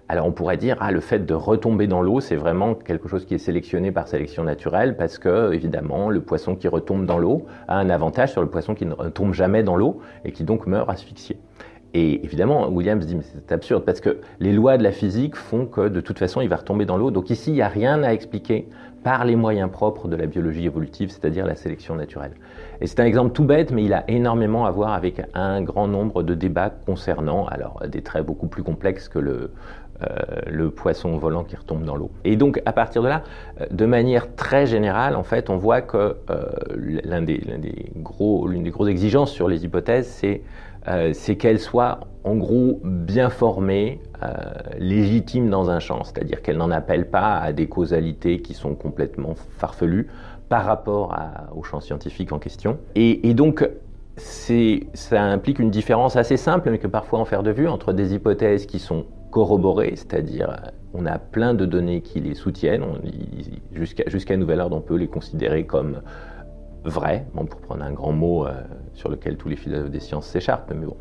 Alors 0.10 0.28
on 0.28 0.32
pourrait 0.32 0.58
dire 0.58 0.78
ah 0.80 0.92
le 0.92 1.00
fait 1.00 1.26
de 1.26 1.34
retomber 1.34 1.88
dans 1.88 2.02
l'eau 2.02 2.20
c'est 2.20 2.36
vraiment 2.36 2.76
quelque 2.76 3.08
chose 3.08 3.26
qui 3.26 3.36
est 3.36 3.40
sélectionné 3.40 3.92
par 3.92 4.08
sélection 4.08 4.44
naturelle 4.44 4.98
parce 4.98 5.18
que 5.18 5.54
évidemment 5.54 6.10
le 6.10 6.22
poisson 6.22 6.56
qui 6.56 6.68
retombe 6.68 7.06
dans 7.06 7.18
l'eau 7.18 7.46
a 7.68 7.78
un 7.78 7.90
avantage 7.90 8.32
sur 8.32 8.42
le 8.42 8.50
poisson 8.50 8.76
qui 8.76 8.86
ne 8.86 8.94
retombe 8.94 9.34
jamais 9.34 9.64
dans 9.64 9.78
l'eau 9.78 10.02
et 10.26 10.32
qui 10.34 10.44
donc 10.44 10.68
meurt 10.68 10.90
asphyxié. 10.90 11.38
Et 11.96 12.26
évidemment, 12.26 12.70
Williams 12.70 13.06
dit, 13.06 13.16
mais 13.16 13.22
c'est 13.22 13.52
absurde, 13.52 13.84
parce 13.86 14.02
que 14.02 14.18
les 14.40 14.52
lois 14.52 14.78
de 14.78 14.84
la 14.84 14.92
physique 14.92 15.36
font 15.36 15.68
que 15.68 15.90
de 15.90 16.02
toute 16.02 16.18
façon, 16.18 16.42
il 16.42 16.50
va 16.50 16.56
retomber 16.56 16.86
dans 16.86 16.98
l'eau. 16.98 17.12
Donc 17.12 17.30
ici, 17.30 17.52
il 17.52 17.54
n'y 17.54 17.62
a 17.62 17.68
rien 17.68 18.02
à 18.02 18.14
expliquer 18.14 18.68
par 19.04 19.26
les 19.26 19.36
moyens 19.36 19.70
propres 19.70 20.08
de 20.08 20.16
la 20.16 20.26
biologie 20.26 20.66
évolutive, 20.66 21.12
c'est-à-dire 21.12 21.46
la 21.46 21.56
sélection 21.56 21.94
naturelle. 21.94 22.32
Et 22.82 22.88
c'est 22.88 23.00
un 23.00 23.06
exemple 23.06 23.34
tout 23.34 23.44
bête, 23.44 23.72
mais 23.72 23.84
il 23.84 23.94
a 23.94 24.10
énormément 24.10 24.66
à 24.66 24.72
voir 24.72 24.94
avec 24.94 25.22
un 25.36 25.62
grand 25.62 25.88
nombre 25.88 26.24
de 26.24 26.34
débats 26.34 26.72
concernant, 26.86 27.46
alors 27.46 27.84
des 27.88 28.02
traits 28.02 28.26
beaucoup 28.26 28.48
plus 28.48 28.64
complexes 28.64 29.08
que 29.10 29.20
le, 29.20 29.52
le 30.48 30.70
poisson 30.70 31.18
volant 31.18 31.44
qui 31.44 31.56
retombe 31.56 31.84
dans 31.84 31.96
l'eau. 31.96 32.12
Et 32.24 32.36
donc, 32.36 32.62
à 32.66 32.74
partir 32.74 33.02
de 33.04 33.08
là, 33.08 33.24
euh, 33.62 33.66
de 33.72 33.86
manière 33.86 34.36
très 34.36 34.66
générale, 34.66 35.16
en 35.16 35.24
fait, 35.24 35.50
on 35.50 35.58
voit 35.58 35.82
que 35.82 36.18
euh, 36.30 36.44
l'un 36.76 37.22
des, 37.22 37.40
des, 37.58 37.92
gros, 37.98 38.48
l'une 38.48 38.64
des 38.64 38.72
grosses 38.72 38.90
exigences 38.90 39.32
sur 39.32 39.48
les 39.48 39.66
hypothèses, 39.66 40.08
c'est 40.08 40.42
euh, 40.88 41.12
c'est 41.14 41.38
qu'elle 41.38 41.60
soit 41.60 42.02
en 42.26 42.36
gros 42.36 42.82
bien 42.84 43.30
formée, 43.30 44.02
euh, 44.22 44.34
légitime 44.78 45.50
dans 45.50 45.70
un 45.70 45.80
champ, 45.80 46.04
c'est-à-dire 46.04 46.42
qu'elle 46.42 46.58
n'en 46.58 46.72
appelle 46.72 47.10
pas 47.10 47.38
à 47.38 47.54
des 47.54 47.68
causalités 47.68 48.42
qui 48.42 48.54
sont 48.54 48.76
complètement 48.76 49.34
farfelues 49.58 50.08
par 50.50 50.66
rapport 50.66 51.16
au 51.56 51.64
champ 51.64 51.80
scientifique 51.80 52.32
en 52.32 52.40
question. 52.40 52.78
Et, 52.96 53.34
donc, 53.34 53.68
ça 54.18 55.22
implique 55.22 55.58
une 55.58 55.72
différence 55.72 56.16
assez 56.16 56.38
simple, 56.38 56.70
mais 56.70 56.78
que 56.78 56.88
parfois 56.88 57.20
on 57.20 57.26
faire 57.26 57.44
de 57.44 57.52
vue, 57.52 57.68
entre 57.68 57.92
des 57.92 58.14
hypothèses 58.14 58.68
qui 58.68 58.78
sont 58.78 59.06
corroborées, 59.34 59.94
c'est-à-dire 59.96 60.56
on 60.94 61.08
a 61.08 61.18
plein 61.18 61.56
de 61.56 61.66
données 61.66 62.02
qui 62.02 62.20
les 62.20 62.36
soutiennent, 62.36 62.86
jusqu'à 63.74 64.04
jusqu'à 64.08 64.38
nouvel 64.38 64.62
ordre 64.62 64.78
on 64.78 64.82
peut 64.82 64.96
les 64.96 65.08
considérer 65.08 65.66
comme 65.66 66.02
vrai, 66.86 67.26
bon, 67.34 67.46
pour 67.46 67.60
prendre 67.62 67.84
un 67.84 67.94
grand 67.94 68.12
mot 68.12 68.46
euh, 68.46 68.52
sur 68.94 69.10
lequel 69.10 69.38
tous 69.38 69.50
les 69.50 69.56
philosophes 69.56 69.90
des 69.90 70.00
sciences 70.00 70.28
s'écharpent, 70.28 70.72
mais 70.76 70.86
bon. 70.86 70.98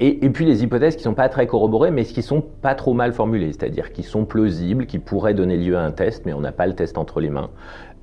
Et, 0.00 0.28
puis 0.30 0.44
les 0.44 0.64
hypothèses 0.64 0.96
qui 0.96 1.02
ne 1.02 1.10
sont 1.10 1.14
pas 1.14 1.28
très 1.28 1.46
corroborées, 1.46 1.92
mais 1.92 2.04
qui 2.04 2.22
sont 2.22 2.40
pas 2.40 2.74
trop 2.74 2.92
mal 2.92 3.12
formulées, 3.12 3.52
c'est-à-dire 3.52 3.92
qui 3.92 4.02
sont 4.02 4.24
plausibles, 4.24 4.86
qui 4.86 4.98
pourraient 4.98 5.34
donner 5.34 5.56
lieu 5.56 5.76
à 5.76 5.82
un 5.82 5.92
test, 5.92 6.26
mais 6.26 6.32
on 6.32 6.40
n'a 6.40 6.52
pas 6.52 6.66
le 6.66 6.74
test 6.74 6.98
entre 6.98 7.20
les 7.20 7.30
mains. 7.30 7.50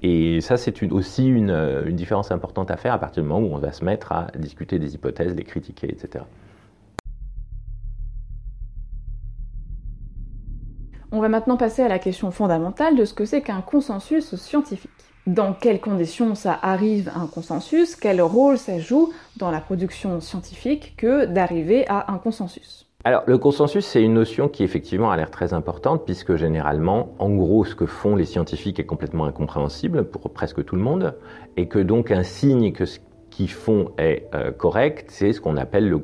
Et 0.02 0.40
ça, 0.42 0.56
c'est 0.56 0.82
aussi 0.92 1.28
une, 1.28 1.84
une, 1.86 1.96
différence 1.96 2.32
importante 2.32 2.72
à 2.72 2.78
faire 2.78 2.94
à 2.94 3.00
partir 3.00 3.24
du 3.24 3.30
moment 3.30 3.46
où 3.46 3.54
on 3.54 3.60
va 3.60 3.72
se 3.72 3.84
mettre 3.84 4.12
à 4.12 4.28
discuter 4.38 4.80
des 4.80 4.96
hypothèses, 4.96 5.36
les 5.36 5.44
critiquer, 5.44 5.88
etc. 5.92 6.24
On 11.16 11.20
va 11.20 11.30
maintenant 11.30 11.58
passer 11.58 11.84
à 11.84 11.88
la 11.88 12.00
question 12.00 12.32
fondamentale 12.32 12.96
de 12.96 13.06
ce 13.06 13.14
que 13.14 13.24
c'est 13.24 13.42
qu'un 13.42 13.62
consensus 13.62 14.34
scientifique 14.34 14.90
dans 15.28 15.54
quelles 15.54 15.80
conditions 15.80 16.34
ça 16.34 16.58
arrive 16.64 17.12
à 17.14 17.20
un 17.20 17.28
consensus, 17.28 17.96
quel 17.96 18.20
rôle 18.20 18.58
ça 18.58 18.80
joue 18.80 19.14
dans 19.38 19.52
la 19.52 19.62
production 19.62 20.20
scientifique 20.22 20.96
que 20.98 21.26
d'arriver 21.26 21.88
à 21.88 22.12
un 22.12 22.18
consensus? 22.18 22.90
Alors 23.04 23.22
le 23.28 23.38
consensus, 23.38 23.86
c'est 23.86 24.02
une 24.02 24.16
notion 24.16 24.50
qui 24.50 24.64
effectivement 24.64 25.12
a 25.12 25.16
l'air 25.16 25.30
très 25.30 25.54
importante 25.54 26.04
puisque 26.04 26.36
généralement, 26.36 27.14
en 27.20 27.30
gros, 27.30 27.64
ce 27.64 27.76
que 27.76 27.86
font 27.86 28.16
les 28.16 28.26
scientifiques 28.26 28.80
est 28.80 28.88
complètement 28.88 29.26
incompréhensible 29.26 30.06
pour 30.06 30.34
presque 30.34 30.66
tout 30.66 30.76
le 30.76 30.82
monde 30.82 31.16
et 31.58 31.68
que 31.68 31.78
donc 31.78 32.10
un 32.10 32.24
signe 32.24 32.74
que 32.74 32.86
ce 32.86 32.98
qu'ils 33.30 33.52
font 33.52 33.92
est 34.00 34.28
euh, 34.34 34.52
correct, 34.52 35.12
c'est 35.12 35.32
ce 35.32 35.40
qu'on 35.40 35.58
appelle 35.58 35.88
le, 35.88 36.00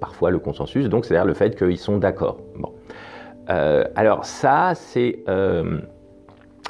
parfois 0.00 0.30
le 0.30 0.38
consensus, 0.38 0.88
donc 0.88 1.04
c'est-à-dire 1.04 1.26
le 1.26 1.34
fait 1.34 1.54
qu'ils 1.54 1.76
sont 1.76 1.98
d'accord. 1.98 2.38
Euh, 3.50 3.84
alors 3.94 4.24
ça, 4.24 4.72
c'est 4.74 5.18
euh, 5.28 5.80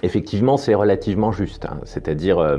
effectivement, 0.02 0.57
c'est 0.57 0.75
relativement 0.75 1.33
juste. 1.33 1.66
Hein. 1.66 1.81
C'est-à-dire, 1.85 2.38
euh, 2.38 2.59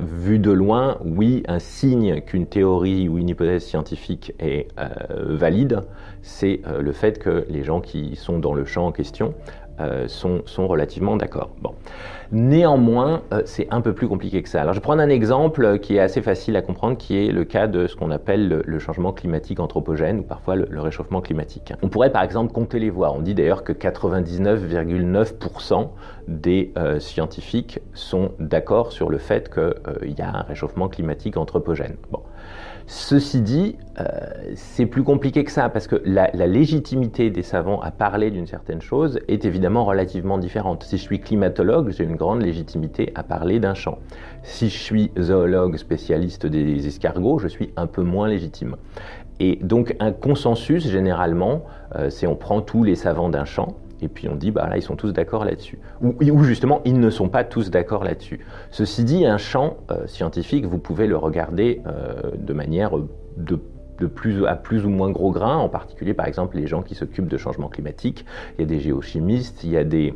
vu 0.00 0.38
de 0.38 0.50
loin, 0.50 0.98
oui, 1.04 1.42
un 1.48 1.58
signe 1.58 2.20
qu'une 2.20 2.46
théorie 2.46 3.08
ou 3.08 3.18
une 3.18 3.28
hypothèse 3.28 3.64
scientifique 3.64 4.34
est 4.38 4.68
valide, 5.10 5.84
c'est 6.20 6.60
le 6.78 6.92
fait 6.92 7.18
que 7.18 7.46
les 7.48 7.64
gens 7.64 7.80
qui 7.80 8.14
sont 8.14 8.38
dans 8.38 8.52
le 8.52 8.66
champ 8.66 8.86
en 8.86 8.92
question 8.92 9.34
sont, 10.06 10.42
sont, 10.46 10.66
relativement 10.66 11.16
d'accord. 11.16 11.50
Bon. 11.60 11.74
Néanmoins, 12.30 13.22
euh, 13.32 13.40
c'est 13.46 13.66
un 13.70 13.80
peu 13.80 13.94
plus 13.94 14.06
compliqué 14.06 14.42
que 14.42 14.50
ça. 14.50 14.60
Alors 14.60 14.74
je 14.74 14.80
vais 14.80 14.82
prendre 14.82 15.00
un 15.00 15.08
exemple 15.08 15.78
qui 15.78 15.96
est 15.96 16.00
assez 16.00 16.20
facile 16.20 16.56
à 16.56 16.62
comprendre, 16.62 16.98
qui 16.98 17.16
est 17.16 17.32
le 17.32 17.44
cas 17.44 17.66
de 17.66 17.86
ce 17.86 17.96
qu'on 17.96 18.10
appelle 18.10 18.62
le, 18.66 18.78
changement 18.78 19.14
climatique 19.14 19.60
anthropogène, 19.60 20.18
ou 20.18 20.22
parfois 20.22 20.56
le, 20.56 20.80
réchauffement 20.80 21.22
climatique. 21.22 21.72
On 21.82 21.88
pourrait 21.88 22.12
par 22.12 22.22
exemple 22.22 22.52
compter 22.52 22.80
les 22.80 22.90
voix. 22.90 23.12
On 23.12 23.20
dit 23.20 23.34
d'ailleurs 23.34 23.64
que 23.64 23.72
99,9% 23.72 25.88
des 26.28 26.72
euh, 26.76 27.00
scientifiques 27.00 27.80
sont 27.94 28.32
d'accord 28.38 28.92
sur 28.92 29.08
le 29.08 29.16
fait 29.16 29.48
qu'il 29.48 29.62
euh, 29.62 29.94
y 30.04 30.20
a 30.20 30.28
un 30.28 30.42
réchauffement 30.42 30.88
climatique 30.88 31.38
anthropogène. 31.38 31.96
Ceci 32.90 33.42
dit, 33.42 33.76
euh, 34.00 34.04
c'est 34.54 34.86
plus 34.86 35.02
compliqué 35.02 35.44
que 35.44 35.52
ça, 35.52 35.68
parce 35.68 35.86
que 35.86 36.00
la, 36.06 36.30
légitimité 36.46 37.28
des 37.28 37.42
savants 37.42 37.82
à 37.82 37.90
parler 37.90 38.30
d'une 38.30 38.46
certaine 38.46 38.80
chose 38.80 39.20
est 39.28 39.44
évidemment 39.44 39.84
relativement 39.84 40.38
différente. 40.38 40.84
Si 40.84 40.96
je 40.96 41.02
suis 41.02 41.20
climatologue, 41.20 41.90
j'ai 41.90 42.04
une 42.04 42.16
grande 42.16 42.40
légitimité 42.40 43.12
à 43.14 43.24
parler 43.24 43.60
d'un 43.60 43.74
champ. 43.74 43.98
Si 44.42 44.70
je 44.70 44.78
suis 44.78 45.12
zoologue 45.20 45.76
spécialiste 45.76 46.46
des 46.46 46.86
escargots, 46.86 47.38
je 47.38 47.48
suis 47.48 47.74
un 47.76 47.86
peu 47.86 48.02
moins 48.02 48.26
légitime. 48.26 48.76
Et 49.38 49.56
donc 49.56 49.94
un 50.00 50.10
consensus, 50.10 50.88
généralement, 50.88 51.64
euh, 51.94 52.08
c'est 52.08 52.26
on 52.26 52.36
prend 52.36 52.62
tous 52.62 52.84
les 52.84 52.94
savants 52.94 53.28
d'un 53.28 53.44
champ, 53.44 53.76
et 54.00 54.08
puis 54.08 54.28
on 54.28 54.34
dit, 54.34 54.50
bah 54.50 54.68
là, 54.68 54.76
ils 54.76 54.82
sont 54.82 54.96
tous 54.96 55.12
d'accord 55.12 55.44
là-dessus. 55.44 55.78
Ou, 56.00 56.42
justement, 56.44 56.80
ils 56.84 56.98
ne 56.98 57.10
sont 57.10 57.28
pas 57.28 57.44
tous 57.44 57.70
d'accord 57.70 58.04
là-dessus. 58.04 58.40
Ceci 58.70 59.04
dit, 59.04 59.26
un 59.26 59.38
champ 59.38 59.78
euh, 59.90 60.06
scientifique, 60.06 60.66
vous 60.66 60.78
pouvez 60.78 61.06
le 61.06 61.16
regarder 61.16 61.82
euh, 61.86 62.30
de 62.36 62.52
manière 62.52 62.92
de 63.36 63.58
plus, 64.06 64.46
à 64.46 64.54
plus 64.54 64.84
ou 64.84 64.90
moins 64.90 65.10
gros 65.10 65.32
grain, 65.32 65.56
en 65.56 65.68
particulier 65.68 66.14
par 66.14 66.26
exemple 66.26 66.56
les 66.56 66.66
gens 66.66 66.82
qui 66.82 66.94
s'occupent 66.94 67.28
de 67.28 67.36
changement 67.36 67.68
climatique. 67.68 68.24
Il 68.56 68.62
y 68.62 68.64
a 68.64 68.68
des 68.68 68.80
géochimistes, 68.80 69.64
il 69.64 69.70
y 69.70 69.76
a 69.76 69.84
des 69.84 70.14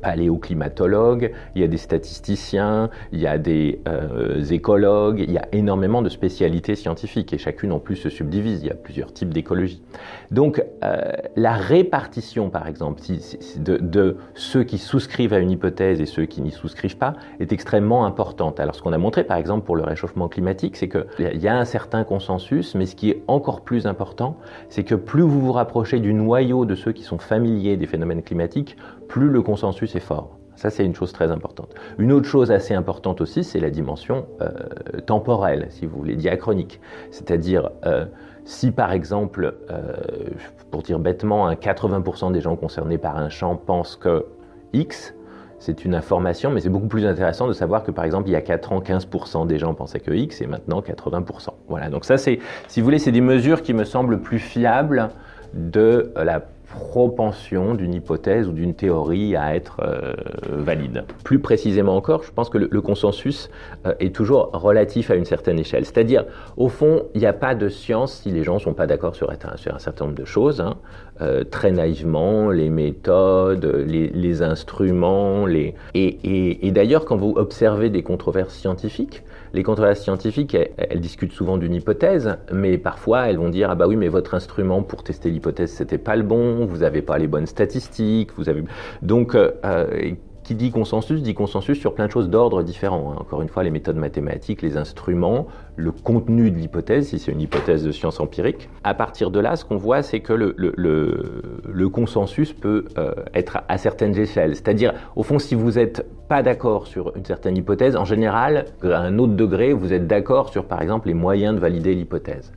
paléoclimatologues, 0.00 1.32
il 1.54 1.62
y 1.62 1.64
a 1.64 1.68
des 1.68 1.76
statisticiens, 1.76 2.90
il 3.12 3.20
y 3.20 3.26
a 3.26 3.38
des 3.38 3.80
euh, 3.88 4.42
écologues, 4.44 5.20
il 5.20 5.32
y 5.32 5.38
a 5.38 5.48
énormément 5.52 6.02
de 6.02 6.08
spécialités 6.08 6.74
scientifiques 6.74 7.32
et 7.32 7.38
chacune 7.38 7.72
en 7.72 7.78
plus 7.78 7.96
se 7.96 8.08
subdivise, 8.08 8.62
il 8.62 8.68
y 8.68 8.70
a 8.70 8.74
plusieurs 8.74 9.12
types 9.12 9.32
d'écologie. 9.32 9.82
Donc 10.30 10.62
euh, 10.84 11.12
la 11.36 11.52
répartition 11.52 12.50
par 12.50 12.66
exemple 12.66 13.00
de, 13.58 14.16
ceux 14.34 14.64
qui 14.64 14.78
souscrivent 14.78 15.32
à 15.32 15.38
une 15.38 15.50
hypothèse 15.50 16.00
et 16.00 16.06
ceux 16.06 16.26
qui 16.26 16.40
n'y 16.42 16.50
souscrivent 16.50 16.98
pas 16.98 17.14
est 17.40 17.52
extrêmement 17.52 18.06
importante. 18.06 18.60
Alors 18.60 18.74
ce 18.74 18.82
qu'on 18.82 18.92
a 18.92 18.98
montré 18.98 19.24
par 19.24 19.36
exemple 19.36 19.64
pour 19.64 19.76
le 19.76 19.84
réchauffement 19.84 20.28
climatique, 20.28 20.76
c'est 20.76 20.88
qu'il 20.88 21.40
y 21.42 21.48
a 21.48 21.56
un 21.56 21.64
certain 21.64 22.04
consensus, 22.04 22.74
mais 22.74 22.86
ce 22.86 22.94
qui 22.94 23.10
est 23.10 23.22
encore 23.26 23.62
plus 23.62 23.86
important, 23.86 24.36
c'est 24.68 24.84
que 24.84 24.94
plus 24.94 25.22
vous 25.22 25.40
vous 25.40 25.52
rapprochez 25.52 26.00
du 26.00 26.14
noyau 26.14 26.64
de 26.64 26.74
ceux 26.74 26.92
qui 26.92 27.02
sont 27.02 27.18
familiers 27.18 27.76
des 27.76 27.86
phénomènes 27.86 28.22
climatiques, 28.22 28.76
plus 29.08 29.28
le 29.28 29.42
consensus 29.42 29.96
est 29.96 30.00
fort. 30.00 30.38
Ça, 30.58 30.70
c'est 30.70 30.84
une 30.84 30.94
chose 30.94 31.12
très 31.12 31.30
importante. 31.30 31.72
Une 31.98 32.10
autre 32.10 32.26
chose 32.26 32.50
assez 32.50 32.74
importante 32.74 33.20
aussi, 33.20 33.44
c'est 33.44 33.60
la 33.60 33.70
dimension 33.70 34.26
euh, 34.40 34.50
temporelle, 35.06 35.68
si 35.70 35.86
vous 35.86 35.96
voulez, 35.96 36.16
diachronique. 36.16 36.80
C'est-à-dire, 37.12 37.70
euh, 37.86 38.06
si 38.44 38.72
par 38.72 38.90
exemple, 38.90 39.54
euh, 39.70 39.92
pour 40.72 40.82
dire 40.82 40.98
bêtement, 40.98 41.52
80% 41.52 42.32
des 42.32 42.40
gens 42.40 42.56
concernés 42.56 42.98
par 42.98 43.16
un 43.16 43.28
champ 43.28 43.54
pensent 43.54 43.94
que 43.94 44.26
X, 44.72 45.14
c'est 45.60 45.84
une 45.84 45.94
information, 45.94 46.50
mais 46.50 46.60
c'est 46.60 46.70
beaucoup 46.70 46.88
plus 46.88 47.06
intéressant 47.06 47.46
de 47.46 47.52
savoir 47.52 47.84
que 47.84 47.92
par 47.92 48.04
exemple, 48.04 48.28
il 48.28 48.32
y 48.32 48.36
a 48.36 48.40
4 48.40 48.72
ans, 48.72 48.80
15% 48.80 49.46
des 49.46 49.58
gens 49.60 49.74
pensaient 49.74 50.00
que 50.00 50.10
X 50.10 50.40
et 50.40 50.48
maintenant 50.48 50.80
80%. 50.80 51.50
Voilà, 51.68 51.88
donc 51.88 52.04
ça, 52.04 52.18
c'est, 52.18 52.40
si 52.66 52.80
vous 52.80 52.84
voulez, 52.84 52.98
c'est 52.98 53.12
des 53.12 53.20
mesures 53.20 53.62
qui 53.62 53.74
me 53.74 53.84
semblent 53.84 54.20
plus 54.20 54.40
fiables 54.40 55.10
de 55.54 56.12
la 56.16 56.44
propension 56.68 57.74
d'une 57.74 57.94
hypothèse 57.94 58.48
ou 58.48 58.52
d'une 58.52 58.74
théorie 58.74 59.36
à 59.36 59.54
être 59.54 59.80
euh, 59.82 60.12
valide. 60.48 61.04
Plus 61.24 61.38
précisément 61.38 61.96
encore, 61.96 62.22
je 62.22 62.30
pense 62.30 62.50
que 62.50 62.58
le, 62.58 62.80
consensus 62.80 63.50
euh, 63.86 63.94
est 64.00 64.14
toujours 64.14 64.50
relatif 64.52 65.10
à 65.10 65.14
une 65.14 65.24
certaine 65.24 65.58
échelle. 65.58 65.84
C'est-à-dire, 65.84 66.24
au 66.56 66.68
fond, 66.68 67.04
il 67.14 67.20
n'y 67.20 67.26
a 67.26 67.32
pas 67.32 67.54
de 67.54 67.68
science 67.68 68.20
si 68.22 68.30
les 68.30 68.44
gens 68.44 68.54
ne 68.54 68.60
sont 68.60 68.74
pas 68.74 68.86
d'accord 68.86 69.14
sur, 69.14 69.30
un 69.30 69.78
certain 69.78 70.04
nombre 70.04 70.16
de 70.16 70.24
choses. 70.24 70.60
Hein. 70.60 70.76
Euh, 71.20 71.42
très 71.42 71.72
naïvement, 71.72 72.50
les 72.50 72.68
méthodes, 72.68 73.64
les, 73.64 74.42
instruments. 74.42 75.46
Les... 75.46 75.74
et 75.94 76.70
d'ailleurs, 76.70 77.04
quand 77.04 77.16
vous 77.16 77.34
observez 77.36 77.90
des 77.90 78.02
controverses 78.02 78.54
scientifiques, 78.54 79.24
les 79.54 79.62
controverses 79.62 80.00
scientifiques, 80.00 80.54
elles, 80.54 81.00
discutent 81.00 81.32
souvent 81.32 81.56
d'une 81.56 81.74
hypothèse, 81.74 82.36
mais 82.52 82.78
parfois 82.78 83.28
elles 83.28 83.38
vont 83.38 83.48
dire 83.48 83.70
ah 83.70 83.74
bah 83.74 83.86
oui 83.86 83.96
mais 83.96 84.08
votre 84.08 84.34
instrument 84.34 84.82
pour 84.82 85.02
tester 85.02 85.30
l'hypothèse 85.30 85.70
c'était 85.70 85.98
pas 85.98 86.16
le 86.16 86.22
bon, 86.22 86.66
vous 86.66 86.78
n'avez 86.78 87.02
pas 87.02 87.18
les 87.18 87.26
bonnes 87.26 87.46
statistiques, 87.46 88.30
vous 88.36 88.48
avez 88.48 88.62
donc 89.02 89.34
euh, 89.34 89.52
euh, 89.64 90.12
qui 90.48 90.54
dit 90.54 90.70
consensus 90.70 91.20
dit 91.20 91.34
consensus 91.34 91.78
sur 91.78 91.94
plein 91.94 92.06
de 92.06 92.10
choses 92.10 92.30
d'ordre 92.30 92.62
différents. 92.62 93.12
Hein. 93.12 93.16
Encore 93.20 93.42
une 93.42 93.50
fois, 93.50 93.64
les 93.64 93.70
méthodes 93.70 93.98
mathématiques, 93.98 94.62
les 94.62 94.78
instruments, 94.78 95.46
le 95.76 95.92
contenu 95.92 96.50
de 96.50 96.56
l'hypothèse, 96.56 97.08
si 97.08 97.18
c'est 97.18 97.32
une 97.32 97.42
hypothèse 97.42 97.84
de 97.84 97.92
science 97.92 98.18
empirique. 98.18 98.70
À 98.82 98.94
partir 98.94 99.30
de 99.30 99.40
là, 99.40 99.56
ce 99.56 99.66
qu'on 99.66 99.76
voit, 99.76 100.00
c'est 100.00 100.20
que 100.20 100.32
le, 100.32 100.54
le, 100.56 101.88
consensus 101.90 102.54
peut 102.54 102.86
euh, 102.96 103.12
être 103.34 103.58
à 103.68 103.76
certaines 103.76 104.16
échelles. 104.18 104.56
C'est-à-dire, 104.56 104.94
au 105.16 105.22
fond, 105.22 105.38
si 105.38 105.54
vous 105.54 105.72
n'êtes 105.72 106.06
pas 106.28 106.42
d'accord 106.42 106.86
sur 106.86 107.14
une 107.14 107.26
certaine 107.26 107.58
hypothèse, 107.58 107.94
en 107.94 108.06
général, 108.06 108.64
à 108.82 109.00
un 109.00 109.18
autre 109.18 109.34
degré, 109.34 109.74
vous 109.74 109.92
êtes 109.92 110.06
d'accord 110.06 110.48
sur, 110.48 110.64
par 110.64 110.80
exemple, 110.80 111.08
les 111.08 111.14
moyens 111.14 111.54
de 111.56 111.60
valider 111.60 111.94
l'hypothèse. 111.94 112.52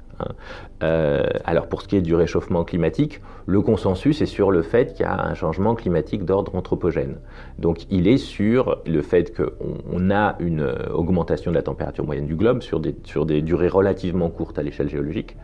Euh, 0.83 1.23
alors 1.45 1.67
pour 1.67 1.81
ce 1.81 1.87
qui 1.87 1.95
est 1.95 2.01
du 2.01 2.15
réchauffement 2.15 2.63
climatique, 2.63 3.21
le 3.45 3.61
consensus 3.61 4.21
est 4.21 4.25
sur 4.25 4.51
le 4.51 4.61
fait 4.61 4.93
qu'il 4.93 5.05
y 5.05 5.09
a 5.09 5.25
un 5.25 5.33
changement 5.33 5.75
climatique 5.75 6.25
d'ordre 6.25 6.55
anthropogène. 6.55 7.17
Donc 7.59 7.85
il 7.89 8.07
est 8.07 8.17
sur 8.17 8.81
le 8.85 9.01
fait 9.01 9.33
qu'on 9.35 10.11
a 10.11 10.35
une 10.39 10.73
augmentation 10.93 11.51
de 11.51 11.55
la 11.55 11.63
température 11.63 12.05
moyenne 12.05 12.25
du 12.25 12.35
globe 12.35 12.61
sur 12.61 12.79
des, 12.79 13.41
durées 13.41 13.67
relativement 13.67 14.29
courtes 14.29 14.57
à 14.57 14.63
l'échelle 14.63 14.89
géologique. 14.89 15.37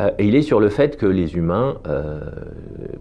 Euh, 0.00 0.10
et 0.18 0.26
il 0.26 0.34
est 0.34 0.42
sur 0.42 0.58
le 0.58 0.70
fait 0.70 0.96
que 0.96 1.06
les 1.06 1.36
humains, 1.36 1.76
euh, 1.86 2.20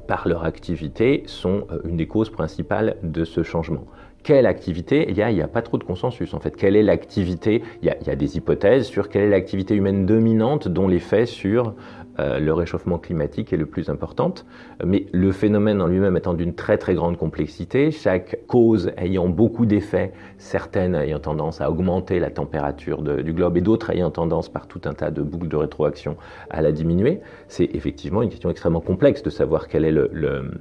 par 0.07 0.27
leur 0.27 0.43
activité, 0.43 1.23
sont 1.25 1.67
une 1.85 1.95
des 1.95 2.07
causes 2.07 2.29
principales 2.29 2.97
de 3.01 3.23
ce 3.23 3.43
changement 3.43 3.85
quelle 4.23 4.45
activité 4.45 5.05
Il 5.09 5.15
n'y 5.15 5.41
a, 5.41 5.47
pas 5.47 5.61
trop 5.61 5.77
de 5.77 5.83
consensus 5.83 6.33
en 6.33 6.39
fait. 6.39 6.55
Quelle 6.55 6.75
est 6.75 6.83
l'activité 6.83 7.63
il, 7.81 7.87
y, 7.87 8.09
a, 8.09 8.15
des 8.15 8.37
hypothèses 8.37 8.85
sur 8.85 9.09
quelle 9.09 9.23
est 9.23 9.29
l'activité 9.29 9.75
humaine 9.75 10.05
dominante 10.05 10.67
dont 10.67 10.87
l'effet 10.87 11.25
sur 11.25 11.73
euh, 12.19 12.39
le 12.39 12.53
réchauffement 12.53 12.97
climatique 12.97 13.53
est 13.53 13.57
le 13.57 13.65
plus 13.65 13.89
important. 13.89 14.33
Mais 14.85 15.05
le 15.11 15.31
phénomène 15.31 15.81
en 15.81 15.87
lui-même 15.87 16.17
étant 16.17 16.33
d'une 16.33 16.53
très 16.53 16.77
très 16.77 16.93
grande 16.93 17.17
complexité, 17.17 17.91
chaque 17.91 18.39
cause 18.47 18.91
ayant 18.97 19.27
beaucoup 19.27 19.65
d'effets, 19.65 20.11
certaines 20.37 20.95
ayant 20.95 21.19
tendance 21.19 21.61
à 21.61 21.71
augmenter 21.71 22.19
la 22.19 22.29
température 22.29 23.01
du 23.01 23.33
globe 23.33 23.57
et 23.57 23.61
d'autres 23.61 23.91
ayant 23.91 24.11
tendance 24.11 24.49
par 24.49 24.67
tout 24.67 24.81
un 24.85 24.93
tas 24.93 25.09
de 25.09 25.21
boucles 25.21 25.47
de 25.47 25.55
rétroaction 25.55 26.17
à 26.49 26.61
la 26.61 26.71
diminuer, 26.71 27.21
c'est 27.47 27.69
effectivement 27.73 28.21
une 28.21 28.29
question 28.29 28.49
extrêmement 28.49 28.81
complexe 28.81 29.23
de 29.23 29.29
savoir 29.29 29.67
quel 29.67 29.85
est 29.85 29.91
le 29.91 30.51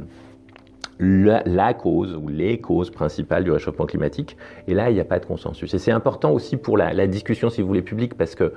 la, 1.00 1.74
cause 1.74 2.14
ou 2.14 2.28
les 2.28 2.58
causes 2.58 2.90
principales 2.90 3.44
du 3.44 3.50
réchauffement 3.50 3.86
climatique. 3.86 4.36
Et 4.68 4.74
là, 4.74 4.90
il 4.90 4.94
n'y 4.94 5.00
a 5.00 5.04
pas 5.04 5.18
de 5.18 5.26
consensus. 5.26 5.72
Et 5.72 5.78
c'est 5.78 5.92
important 5.92 6.30
aussi 6.32 6.56
pour 6.56 6.76
la, 6.76 7.06
discussion, 7.06 7.48
si 7.48 7.62
vous 7.62 7.68
voulez, 7.68 7.82
publique, 7.82 8.14
parce 8.14 8.34
que 8.34 8.52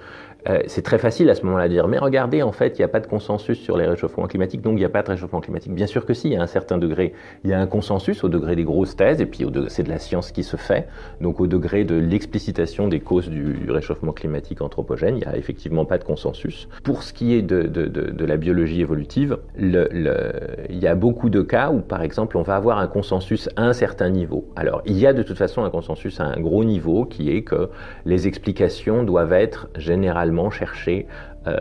euh, 0.50 0.60
c'est 0.68 0.82
très 0.82 0.98
facile 0.98 1.30
à 1.30 1.36
ce 1.36 1.46
moment-là 1.46 1.70
de 1.70 1.74
dire, 1.74 1.88
mais 1.88 1.98
regardez, 1.98 2.44
en 2.44 2.52
fait, 2.52 2.78
il 2.78 2.82
n'y 2.82 2.86
a 2.86 2.90
pas 2.90 3.00
de 3.00 3.08
consensus 3.08 3.58
sur 3.58 3.78
les 3.78 3.88
réchauffements 3.88 4.28
climatiques, 4.28 4.62
donc 4.62 4.74
il 4.74 4.80
n'y 4.80 4.86
a 4.86 4.90
pas 4.90 5.02
de 5.02 5.10
réchauffement 5.10 5.40
climatique. 5.40 5.74
Bien 5.74 5.88
sûr 5.88 6.06
que 6.06 6.14
si, 6.14 6.36
à 6.36 6.42
un 6.42 6.48
certain 6.48 6.78
degré, 6.78 7.14
il 7.46 7.50
y 7.50 7.54
a 7.54 7.60
un 7.62 7.68
consensus 7.68 8.24
au 8.26 8.30
degré 8.30 8.58
des 8.58 8.66
grosses 8.66 8.98
thèses, 8.98 9.22
et 9.22 9.26
puis 9.26 9.46
c'est 9.70 9.84
de 9.84 9.90
la 9.90 10.00
science 10.00 10.32
qui 10.32 10.44
se 10.44 10.58
fait. 10.58 10.88
Donc 11.22 11.40
au 11.40 11.48
degré 11.48 11.86
de 11.86 11.96
l'explicitation 11.96 12.90
des 12.90 13.00
causes 13.00 13.30
du, 13.30 13.56
réchauffement 13.70 14.12
climatique 14.12 14.62
anthropogène, 14.62 15.16
il 15.16 15.20
n'y 15.20 15.34
a 15.34 15.38
effectivement 15.38 15.86
pas 15.86 15.98
de 15.98 16.04
consensus. 16.04 16.68
Pour 16.84 17.04
ce 17.04 17.14
qui 17.14 17.34
est 17.34 17.42
de, 17.42 17.64
de, 17.64 18.26
la 18.26 18.38
biologie 18.38 18.82
évolutive, 18.82 19.38
il 19.58 20.80
y 20.82 20.88
a 20.88 20.96
beaucoup 20.96 21.30
de 21.30 21.42
cas 21.42 21.72
où, 21.72 21.80
par 21.80 22.02
exemple, 22.02 22.33
on 22.36 22.42
va 22.42 22.56
avoir 22.56 22.78
un 22.80 22.88
consensus 22.88 23.50
à 23.56 23.64
un 23.64 23.74
certain 23.74 24.10
niveau. 24.10 24.48
Alors, 24.56 24.82
il 24.86 24.98
y 24.98 25.08
a 25.08 25.14
de 25.14 25.24
toute 25.24 25.38
façon 25.38 25.64
un 25.64 25.70
consensus 25.70 26.20
à 26.20 26.26
un 26.26 26.40
gros 26.40 26.64
niveau 26.64 27.06
qui 27.06 27.30
est 27.36 27.44
que 27.44 27.70
les 28.06 28.28
explications 28.28 29.04
doivent 29.04 29.34
être 29.34 29.70
généralement 29.76 30.50
cherchées 30.50 31.08
euh, 31.48 31.58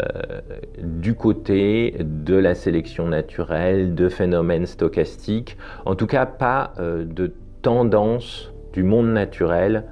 du 0.79 1.15
côté 1.15 1.97
de 2.01 2.37
la 2.37 2.55
sélection 2.55 3.09
naturelle, 3.09 3.95
de 3.95 4.09
phénomènes 4.09 4.67
stochastiques, 4.67 5.57
en 5.85 5.95
tout 5.95 6.07
cas 6.07 6.27
pas 6.27 6.73
euh, 6.79 7.05
de 7.05 7.33
tendance 7.63 8.53
du 8.73 8.83
monde 8.83 9.09
naturel 9.09 9.85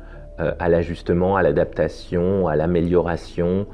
à 0.59 0.71
l'ajustement, 0.71 1.37
à 1.37 1.43
l'adaptation, 1.43 2.49
à 2.49 2.57
l'amélioration, 2.57 3.67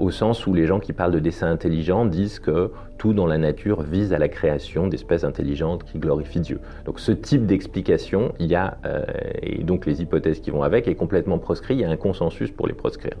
au 0.00 0.10
sens 0.10 0.44
où 0.48 0.52
les 0.52 0.66
gens 0.66 0.80
qui 0.80 0.92
parlent 0.92 1.12
de 1.12 1.20
dessin 1.20 1.48
intelligent 1.48 2.04
disent 2.04 2.40
que 2.40 2.72
tout 3.00 3.14
dans 3.14 3.26
la 3.26 3.38
nature 3.38 3.80
vise 3.80 4.12
à 4.12 4.18
la 4.18 4.28
création 4.28 4.86
d'espèces 4.86 5.24
intelligentes 5.24 5.84
qui 5.84 5.98
glorifient 5.98 6.40
Dieu. 6.40 6.60
Donc 6.84 7.00
ce 7.00 7.12
type 7.12 7.46
d'explication, 7.46 8.34
il 8.38 8.48
y 8.48 8.54
a, 8.54 8.76
et 9.42 9.64
donc 9.64 9.86
les 9.86 10.02
hypothèses 10.02 10.40
qui 10.40 10.50
vont 10.50 10.62
avec, 10.62 10.86
est 10.86 10.94
complètement 10.96 11.38
proscrit, 11.38 11.76
il 11.76 11.80
y 11.80 11.84
a 11.84 11.88
un 11.88 11.96
consensus 11.96 12.50
pour 12.50 12.66
les 12.66 12.74
proscrire. 12.74 13.14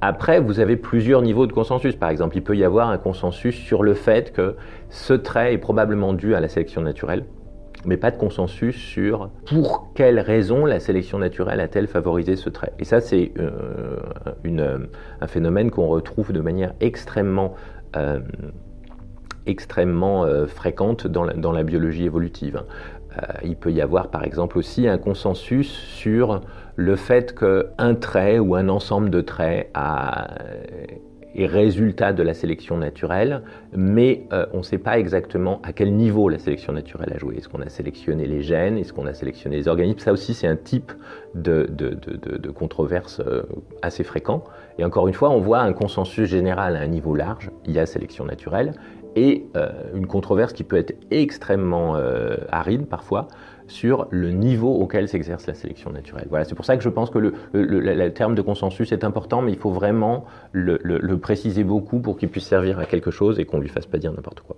Après, 0.00 0.38
vous 0.38 0.60
avez 0.60 0.76
plusieurs 0.76 1.22
niveaux 1.22 1.48
de 1.48 1.52
consensus. 1.52 1.96
Par 1.96 2.10
exemple, 2.10 2.36
il 2.36 2.42
peut 2.44 2.56
y 2.56 2.62
avoir 2.62 2.88
un 2.88 2.98
consensus 2.98 3.56
sur 3.56 3.82
le 3.82 3.94
fait 3.94 4.32
que 4.32 4.54
ce 4.90 5.14
trait 5.14 5.54
est 5.54 5.58
probablement 5.58 6.12
dû 6.12 6.36
à 6.36 6.40
la 6.40 6.48
sélection 6.48 6.82
naturelle 6.82 7.24
mais 7.84 7.96
pas 7.96 8.10
de 8.10 8.16
consensus 8.16 8.74
sur 8.74 9.30
pour 9.46 9.92
quelle 9.94 10.18
raison 10.18 10.66
la 10.66 10.80
sélection 10.80 11.18
naturelle 11.18 11.60
a-t-elle 11.60 11.86
favorisé 11.86 12.34
ce 12.34 12.48
trait. 12.48 12.72
Et 12.80 12.84
ça, 12.84 13.00
c'est 13.00 13.32
euh, 13.38 14.00
un 15.20 15.26
phénomène 15.28 15.70
qu'on 15.70 15.86
retrouve 15.86 16.32
de 16.32 16.40
manière 16.40 16.74
extrêmement, 16.80 17.54
euh, 17.96 18.18
extrêmement 19.46 20.24
euh, 20.24 20.46
fréquente 20.46 21.06
dans 21.06 21.24
la, 21.24 21.62
biologie 21.62 22.04
évolutive. 22.04 22.62
il 23.42 23.56
peut 23.56 23.72
y 23.72 23.80
avoir, 23.80 24.08
par 24.08 24.24
exemple, 24.24 24.58
aussi 24.58 24.86
un 24.88 24.98
consensus 24.98 25.70
sur 25.70 26.42
le 26.76 26.96
fait 26.96 27.34
qu'un 27.34 27.94
trait 27.94 28.38
ou 28.38 28.54
un 28.54 28.68
ensemble 28.68 29.10
de 29.10 29.22
traits 29.22 29.70
a 29.74 30.28
est 31.36 31.46
résultat 31.46 32.12
de 32.12 32.22
la 32.22 32.34
sélection 32.34 32.78
naturelle, 32.78 33.42
mais 33.76 34.22
euh, 34.32 34.46
on 34.52 34.58
ne 34.58 34.62
sait 34.62 34.78
pas 34.78 34.98
exactement 34.98 35.60
à 35.62 35.72
quel 35.72 35.94
niveau 35.94 36.28
la 36.28 36.38
sélection 36.38 36.72
naturelle 36.72 37.12
a 37.14 37.18
joué. 37.18 37.36
Est-ce 37.36 37.48
qu'on 37.48 37.60
a 37.60 37.68
sélectionné 37.68 38.26
les 38.26 38.42
gènes? 38.42 38.78
Est-ce 38.78 38.92
qu'on 38.92 39.06
a 39.06 39.14
sélectionné 39.14 39.56
les 39.56 39.68
organismes? 39.68 39.98
Ça 39.98 40.12
aussi, 40.12 40.34
c'est 40.34 40.46
un 40.46 40.56
type 40.56 40.92
de, 41.34 41.68
de, 41.70 42.50
controverse 42.50 43.20
euh, 43.20 43.42
assez 43.82 44.02
fréquent. 44.02 44.44
Et 44.78 44.84
encore 44.84 45.08
une 45.08 45.14
fois, 45.14 45.30
on 45.30 45.40
voit 45.40 45.60
un 45.60 45.74
consensus 45.74 46.28
général 46.28 46.76
à 46.76 46.80
un 46.80 46.86
niveau 46.86 47.14
large. 47.14 47.50
Il 47.66 47.72
y 47.72 47.78
a 47.78 47.84
sélection 47.84 48.24
naturelle 48.24 48.72
et 49.16 49.46
euh, 49.56 49.70
une 49.94 50.06
controverse 50.06 50.52
qui 50.52 50.62
peut 50.62 50.76
être 50.76 50.94
extrêmement 51.10 51.96
aride 52.50 52.86
parfois 52.86 53.28
sur 53.68 54.06
le 54.10 54.30
niveau 54.30 54.72
auquel 54.72 55.08
s'exerce 55.08 55.46
la 55.46 55.54
sélection 55.54 55.90
naturelle. 55.90 56.26
Voilà, 56.30 56.44
c'est 56.44 56.54
pour 56.54 56.64
ça 56.64 56.76
que 56.76 56.82
je 56.82 56.88
pense 56.88 57.10
que 57.10 57.18
le, 57.18 58.08
terme 58.10 58.34
de 58.34 58.42
consensus 58.42 58.92
est 58.92 59.04
important, 59.04 59.42
mais 59.42 59.52
il 59.52 59.58
faut 59.58 59.70
vraiment 59.70 60.24
le, 60.52 61.16
préciser 61.16 61.64
beaucoup 61.64 61.98
pour 61.98 62.16
qu'il 62.16 62.28
puisse 62.28 62.46
servir 62.46 62.78
à 62.78 62.86
quelque 62.86 63.10
chose 63.10 63.38
et 63.40 63.44
qu'on 63.44 63.56
ne 63.56 63.62
lui 63.62 63.68
fasse 63.68 63.86
pas 63.86 63.98
dire 63.98 64.12
n'importe 64.12 64.40
quoi. 64.40 64.56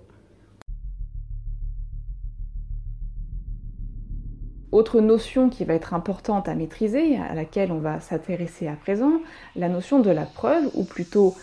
Autre 4.71 5.01
notion 5.01 5.49
qui 5.49 5.65
va 5.65 5.73
être 5.73 5.95
importante 5.95 6.47
à 6.47 6.53
maîtriser, 6.53 7.17
à 7.17 7.33
laquelle 7.33 7.71
on 7.71 7.79
va 7.79 7.99
s'intéresser 7.99 8.67
à 8.67 8.73
présent, 8.73 9.13
la 9.55 9.67
notion 9.67 9.99
de 9.99 10.11
la 10.11 10.25
preuve, 10.25 10.69
ou 10.75 10.83
plutôt 10.83 11.33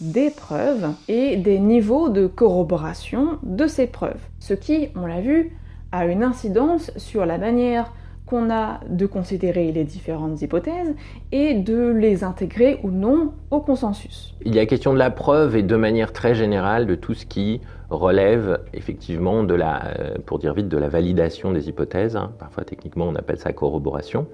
des 0.00 0.30
preuves, 0.30 0.90
et 1.08 1.36
des 1.36 1.58
niveaux 1.58 2.08
de 2.08 2.26
corroboration 2.26 3.38
de 3.42 3.66
ces 3.66 3.86
preuves. 3.86 4.20
Ce 4.40 4.54
qui, 4.54 4.88
on 4.94 5.06
l'a 5.06 5.20
vu, 5.20 5.56
a 5.92 6.06
une 6.06 6.22
incidence 6.22 6.90
sur 6.96 7.24
la 7.24 7.38
manière 7.38 7.92
qu'on 8.26 8.50
a 8.50 8.80
de 8.88 9.06
considérer 9.06 9.70
les 9.70 9.84
différentes 9.84 10.42
hypothèses 10.42 10.94
et 11.30 11.54
de 11.54 11.90
les 11.90 12.24
intégrer 12.24 12.80
ou 12.82 12.90
non 12.90 13.32
au 13.50 13.60
consensus. 13.60 14.34
Il 14.44 14.54
y 14.54 14.58
a 14.58 14.66
question 14.66 14.92
de 14.92 14.98
la 14.98 15.10
preuve 15.10 15.56
et 15.56 15.62
de 15.62 15.76
manière 15.76 16.12
très 16.12 16.34
générale 16.34 16.86
de 16.86 16.96
tout 16.96 17.14
ce 17.14 17.24
qui 17.24 17.60
relève 17.90 18.60
effectivement 18.74 19.42
de 19.44 19.54
la, 19.54 19.98
euh, 19.98 20.14
pour 20.24 20.38
dire 20.38 20.54
vite, 20.54 20.68
de 20.68 20.78
la 20.78 20.88
validation 20.88 21.52
des 21.52 21.68
hypothèses. 21.68 22.16
Hein. 22.16 22.32
Parfois 22.38 22.64
techniquement 22.64 23.06
on 23.06 23.14
appelle 23.14 23.38
ça 23.38 23.52
corroboration. 23.52 24.26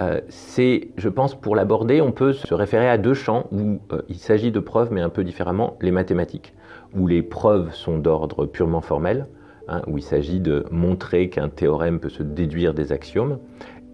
Euh, 0.00 0.20
c'est, 0.28 0.88
je 0.98 1.08
pense, 1.08 1.34
pour 1.34 1.56
l'aborder, 1.56 2.02
on 2.02 2.12
peut 2.12 2.34
se 2.34 2.52
référer 2.52 2.88
à 2.88 2.98
deux 2.98 3.14
champs 3.14 3.46
où 3.50 3.80
euh, 3.92 4.02
il 4.08 4.16
s'agit 4.16 4.50
de 4.50 4.60
preuves, 4.60 4.92
mais 4.92 5.00
un 5.00 5.08
peu 5.08 5.24
différemment, 5.24 5.78
les 5.80 5.90
mathématiques, 5.90 6.52
où 6.94 7.06
les 7.06 7.22
preuves 7.22 7.72
sont 7.72 7.96
d'ordre 7.96 8.44
purement 8.44 8.82
formel, 8.82 9.26
Hein, 9.68 9.82
où 9.88 9.98
il 9.98 10.02
s'agit 10.02 10.38
de 10.38 10.64
montrer 10.70 11.28
qu'un 11.28 11.48
théorème 11.48 11.98
peut 11.98 12.08
se 12.08 12.22
déduire 12.22 12.72
des 12.72 12.92
axiomes, 12.92 13.38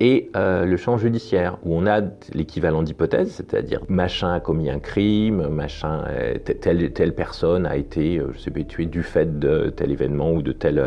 et 0.02 0.32
euh, 0.34 0.64
le 0.64 0.76
champ 0.76 0.98
judiciaire, 0.98 1.58
où 1.62 1.76
on 1.76 1.86
a 1.86 2.00
l'équivalent 2.34 2.82
d'hypothèse, 2.82 3.30
c'est-à-dire 3.30 3.82
machin 3.88 4.32
a 4.32 4.40
commis 4.40 4.68
un 4.68 4.80
crime, 4.80 5.46
machin, 5.46 6.02
euh, 6.08 6.38
telle, 6.38 7.14
personne 7.14 7.66
a 7.66 7.76
été, 7.76 8.18
euh, 8.18 8.64
tuée 8.66 8.86
du 8.86 9.04
fait 9.04 9.38
de 9.38 9.70
tel 9.70 9.92
événement 9.92 10.32
ou 10.32 10.42
de 10.42 10.50
telle, 10.50 10.80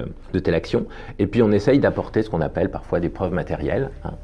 action, 0.53 0.85
et 1.17 1.27
puis 1.27 1.41
on 1.41 1.53
essaye 1.53 1.79
d'apporter 1.79 2.23
ce 2.23 2.29
qu'on 2.29 2.41
appelle 2.41 2.69
parfois 2.69 2.99
des 2.99 3.07
preuves 3.07 3.31
matérielles. 3.31 3.89
Hein, 4.03 4.15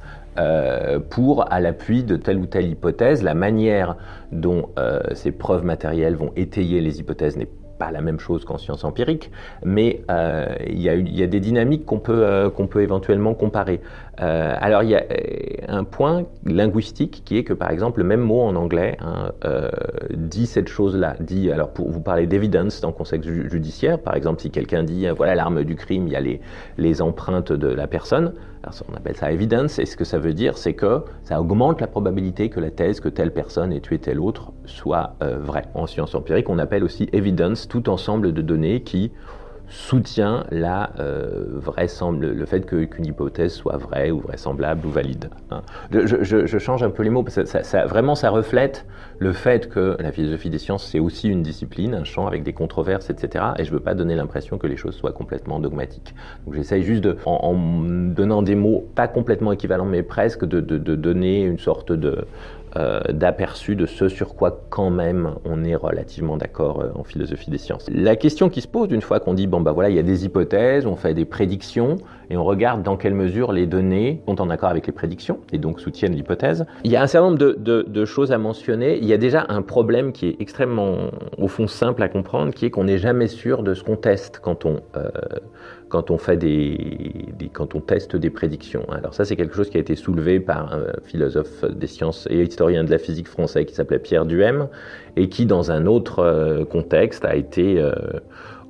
pour, 1.10 1.52
à 1.52 1.60
l'appui 1.60 2.04
de 2.04 2.16
telle 2.16 2.38
ou 2.38 2.46
telle 2.46 2.68
hypothèse, 2.68 3.22
la 3.22 3.34
manière 3.34 3.98
dont 4.32 4.70
ces 5.14 5.34
preuves 5.34 5.66
matérielles 5.66 6.16
vont 6.16 6.32
étayer 6.38 6.80
les 6.80 7.02
hypothèses 7.02 7.36
n'est 7.36 7.50
pas 7.78 7.92
la 7.92 8.00
même 8.00 8.20
chose 8.20 8.46
qu'en 8.46 8.58
sciences 8.58 8.86
empiriques, 8.86 9.30
mais 9.66 10.04
il 10.66 10.80
y, 10.82 10.90
a 11.24 11.28
des 11.28 11.40
dynamiques 11.42 11.86
qu'on 11.86 12.00
peut, 12.00 12.50
qu'on 12.56 12.68
peut 12.68 12.82
éventuellement 12.82 13.34
comparer. 13.34 13.82
Euh, 14.20 14.56
alors 14.60 14.84
il 14.84 14.90
y 14.90 14.96
a 14.96 15.04
un 15.70 15.86
point 15.86 16.26
linguistique 16.46 17.22
qui 17.24 17.38
est 17.38 17.44
que 17.44 17.54
par 17.54 17.72
exemple 17.72 18.00
le 18.02 18.06
même 18.06 18.20
mot 18.20 18.42
en 18.42 18.56
anglais 18.56 18.98
hein, 19.00 19.32
dit 20.14 20.46
cette 20.46 20.68
chose-là, 20.68 21.16
dit 21.22 21.50
alors 21.50 21.70
pour 21.70 21.90
vous 21.90 22.02
parler 22.02 22.28
d'évidence 22.28 22.82
dans 22.82 22.90
le 22.90 22.94
contexte 22.94 23.30
judiciaire, 23.30 24.00
par 24.00 24.16
exemple 24.16 24.42
si 24.42 24.52
quelqu'un 24.52 24.84
dit 24.84 25.08
voilà 25.16 25.34
l'arme 25.34 25.64
du 25.64 25.76
crime, 25.76 26.08
il 26.08 26.14
y 26.14 26.16
a 26.16 26.20
les, 26.20 26.42
les 26.78 27.02
empreintes 27.02 27.54
de 27.54 27.68
la 27.68 27.88
personne, 27.88 28.34
alors, 28.64 28.76
on 28.92 28.96
appelle 28.96 29.16
ça 29.16 29.32
evidence, 29.32 29.80
et 29.80 29.86
ce 29.86 29.98
que 29.98 30.04
ça 30.04 30.20
veut 30.20 30.34
dire, 30.34 30.56
c'est 30.56 30.74
que 30.74 31.04
ça 31.24 31.42
augmente 31.42 31.82
la 31.82 31.88
probabilité 31.88 32.50
que 32.50 32.60
la 32.60 32.70
thèse 32.70 33.00
que 33.00 33.10
telle 33.10 33.32
personne 33.32 33.74
ait 33.74 33.80
tué 33.80 33.98
telle 33.98 34.20
autre 34.20 34.52
soit 34.66 35.16
vraie. 35.20 35.66
En 35.74 35.88
sciences 35.88 36.14
empiriques, 36.14 36.50
on 36.50 36.60
appelle 36.60 36.84
aussi 36.84 37.10
evidence 37.12 37.68
tout 37.68 37.90
ensemble 37.90 38.34
de 38.34 38.42
données 38.44 38.82
qui 38.84 39.12
soutient 39.72 40.46
la 40.52 40.92
euh, 41.00 41.62
le 42.20 42.46
fait 42.46 42.66
qu'une 42.66 43.06
hypothèse 43.06 43.54
soit 43.54 43.78
vraie 43.78 44.12
ou 44.12 44.20
vraisemblable 44.20 44.86
ou 44.86 44.90
valide. 44.90 45.30
Hein. 45.50 45.62
Je, 45.92 46.58
change 46.60 46.84
un 46.84 46.90
peu 46.90 47.04
les 47.04 47.10
mots 47.10 47.24
parce 47.24 47.36
que 47.36 47.88
vraiment 47.88 48.14
ça 48.16 48.30
reflète 48.30 48.86
le 49.20 49.32
fait 49.32 49.70
que 49.70 49.96
la 50.00 50.12
philosophie 50.12 50.50
des 50.50 50.58
sciences 50.58 50.86
c'est 50.86 51.00
aussi 51.00 51.30
une 51.30 51.42
discipline, 51.42 51.96
un 51.96 52.04
champ 52.04 52.28
avec 52.28 52.44
des 52.44 52.54
controverses, 52.54 53.10
etc. 53.10 53.46
Et 53.58 53.64
je 53.64 53.72
veux 53.72 53.80
pas 53.80 53.96
donner 53.96 54.16
l'impression 54.16 54.58
que 54.58 54.68
les 54.68 54.78
choses 54.78 54.96
soient 54.96 55.14
complètement 55.14 55.60
dogmatiques. 55.60 56.14
Donc 56.46 56.56
j'essaye 56.56 56.84
juste 56.84 57.02
de, 57.02 57.18
en, 57.26 57.56
donnant 57.56 58.42
des 58.42 58.56
mots 58.56 58.86
pas 58.94 59.08
complètement 59.08 59.54
équivalents 59.54 59.86
mais 59.86 60.04
presque, 60.04 60.46
de 60.46 60.60
donner 60.96 61.44
une 61.44 61.60
sorte 61.60 61.92
de 61.92 62.26
euh, 62.78 63.02
d'aperçu 63.12 63.76
de 63.76 63.86
ce 63.86 64.08
sur 64.08 64.36
quoi 64.36 64.62
quand 64.70 64.90
même 64.90 65.32
on 65.44 65.64
est 65.64 65.76
relativement 65.76 66.38
d'accord 66.38 66.82
euh, 66.82 66.90
en 66.96 67.04
philosophie 67.04 67.50
des 67.50 67.58
sciences. 67.58 67.90
La 67.94 68.16
question 68.16 68.50
qui 68.50 68.62
se 68.62 68.68
pose 68.68 68.92
une 68.92 69.02
fois 69.02 69.20
qu'on 69.20 69.34
dit 69.34 69.48
bon 69.48 69.60
bah 69.60 69.74
voilà 69.74 69.90
il 69.90 69.96
y 69.96 70.00
a 70.00 70.04
des 70.04 70.26
hypothèses, 70.26 70.86
on 70.86 70.96
fait 70.96 71.14
des 71.14 71.26
prédictions 71.26 71.98
et 72.30 72.38
on 72.38 72.46
regarde 72.46 72.82
dans 72.82 72.96
quelle 72.96 73.14
mesure 73.14 73.52
les 73.52 73.68
données 73.68 74.22
sont 74.26 74.40
en 74.40 74.50
accord 74.50 74.70
avec 74.70 74.88
les 74.88 74.94
prédictions 74.94 75.40
et 75.52 75.58
donc 75.58 75.82
soutiennent 75.82 76.16
l'hypothèse. 76.16 76.66
Il 76.86 76.92
y 76.92 76.96
a 76.96 77.02
un 77.02 77.08
certain 77.08 77.32
nombre 77.32 77.38
de, 77.38 78.06
choses 78.06 78.32
à 78.32 78.38
mentionner. 78.38 78.98
Il 78.98 79.06
y 79.06 79.14
a 79.14 79.18
déjà 79.18 79.46
un 79.50 79.62
problème 79.62 80.14
qui 80.14 80.28
est 80.28 80.38
extrêmement 80.40 81.12
au 81.38 81.50
fond 81.50 81.68
simple 81.68 82.02
à 82.02 82.08
comprendre, 82.08 82.54
qui 82.54 82.66
est 82.66 82.70
qu'on 82.70 82.86
n'est 82.86 82.98
jamais 82.98 83.28
sûr 83.28 83.64
de 83.64 83.74
ce 83.74 83.84
qu'on 83.84 83.98
teste 83.98 84.40
quand 84.42 84.66
on 84.66 84.80
euh, 84.96 85.10
quand 85.92 86.10
on 86.10 86.18
fait 86.18 86.38
des, 86.38 87.36
quand 87.54 87.76
on 87.76 87.82
teste 87.82 88.16
des 88.16 88.30
prédictions. 88.30 88.86
Alors 88.90 89.14
ça, 89.14 89.26
c'est 89.26 89.36
quelque 89.36 89.56
chose 89.56 89.70
qui 89.70 89.78
a 89.78 89.82
été 89.82 89.96
soulevé 89.96 90.40
par 90.40 90.74
un 90.74 90.86
philosophe 91.04 91.66
des 91.66 91.88
sciences 91.88 92.28
et 92.32 92.42
historien 92.42 92.84
de 92.84 92.90
la 92.90 92.98
physique 92.98 93.28
français 93.28 93.66
qui 93.66 93.76
s'appelait 93.76 94.00
Pierre 94.00 94.26
Duhem 94.26 94.70
et 95.18 95.28
qui, 95.28 95.46
dans 95.46 95.70
un 95.70 95.86
autre 95.86 96.20
euh, 96.20 96.64
contexte, 96.64 97.26
a 97.26 97.36
été 97.36 97.80
euh, 97.80 97.92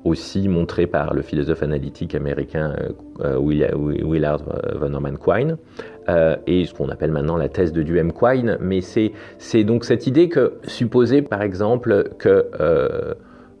aussi 0.04 0.48
montré 0.48 0.88
par 0.88 1.14
le 1.14 1.22
philosophe 1.22 1.62
analytique 1.62 2.16
américain 2.16 2.74
euh, 3.20 3.38
Willard 3.38 4.42
von 4.74 4.88
Neumann 4.88 5.16
Quine, 5.16 5.56
et 6.48 6.64
ce 6.64 6.74
qu'on 6.74 6.88
appelle 6.88 7.12
maintenant 7.12 7.36
la 7.36 7.48
thèse 7.48 7.72
de 7.72 7.84
Duhem-Quine. 7.84 8.58
Mais 8.60 8.80
c'est 8.80 9.62
donc 9.62 9.84
cette 9.84 10.08
idée 10.08 10.28
que, 10.28 10.54
supposer 10.64 11.22
par 11.22 11.40
exemple 11.40 12.08
que 12.18 12.46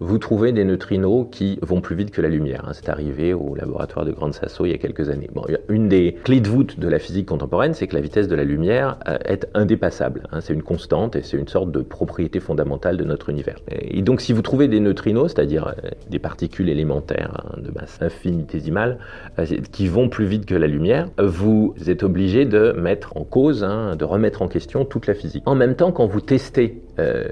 vous 0.02 0.18
trouvez 0.18 0.52
des 0.52 0.64
neutrinos 0.64 1.26
qui 1.30 1.58
vont 1.62 1.80
plus 1.80 1.94
vite 1.94 2.10
que 2.10 2.20
la 2.20 2.28
lumière. 2.28 2.64
Hein. 2.66 2.72
C'est 2.72 2.88
arrivé 2.88 3.32
au 3.32 3.54
laboratoire 3.54 4.04
de 4.04 4.10
Grande 4.10 4.34
Sasso 4.34 4.66
il 4.66 4.72
y 4.72 4.74
a 4.74 4.78
quelques 4.78 5.08
années. 5.08 5.30
Une 5.68 5.88
des 5.88 6.16
clés 6.24 6.40
de 6.40 6.48
voûte 6.48 6.78
de 6.78 6.88
la 6.88 6.98
physique 6.98 7.26
contemporaine, 7.26 7.72
c'est 7.74 7.86
que 7.86 7.94
la 7.94 8.00
vitesse 8.00 8.28
de 8.28 8.34
la 8.34 8.44
lumière 8.44 8.98
euh, 9.08 9.18
est 9.24 9.46
indépassable. 9.54 10.24
Hein. 10.32 10.40
C'est 10.40 10.54
une 10.54 10.62
constante 10.62 11.14
et 11.16 11.22
c'est 11.22 11.36
une 11.36 11.48
sorte 11.48 11.70
de 11.70 11.80
propriété 11.80 12.40
fondamentale 12.40 12.96
de 12.96 13.04
notre 13.04 13.30
univers. 13.30 13.58
Et 13.68 14.02
donc 14.02 14.20
si 14.20 14.32
vous 14.32 14.42
trouvez 14.42 14.68
des 14.68 14.80
neutrinos, 14.80 15.32
c'est-à-dire 15.32 15.68
euh, 15.68 15.90
des 16.10 16.18
particules 16.18 16.68
élémentaires 16.68 17.44
hein, 17.44 17.60
de 17.62 17.70
masse 17.70 17.98
infinitésimale, 18.00 18.98
euh, 19.38 19.46
qui 19.70 19.86
vont 19.86 20.08
plus 20.08 20.26
vite 20.26 20.46
que 20.46 20.56
la 20.56 20.66
lumière, 20.66 21.08
vous 21.18 21.74
êtes 21.86 22.02
obligé 22.02 22.44
de 22.44 22.72
mettre 22.72 23.16
en 23.16 23.24
cause, 23.24 23.60
de 23.60 24.04
remettre 24.04 24.42
en 24.42 24.48
question 24.48 24.84
toute 24.84 25.06
la 25.06 25.14
physique. 25.14 25.42
En 25.46 25.54
même 25.54 25.76
temps, 25.76 25.92
quand 25.92 26.06
vous 26.06 26.20
testez 26.20 26.82
euh, 26.98 27.26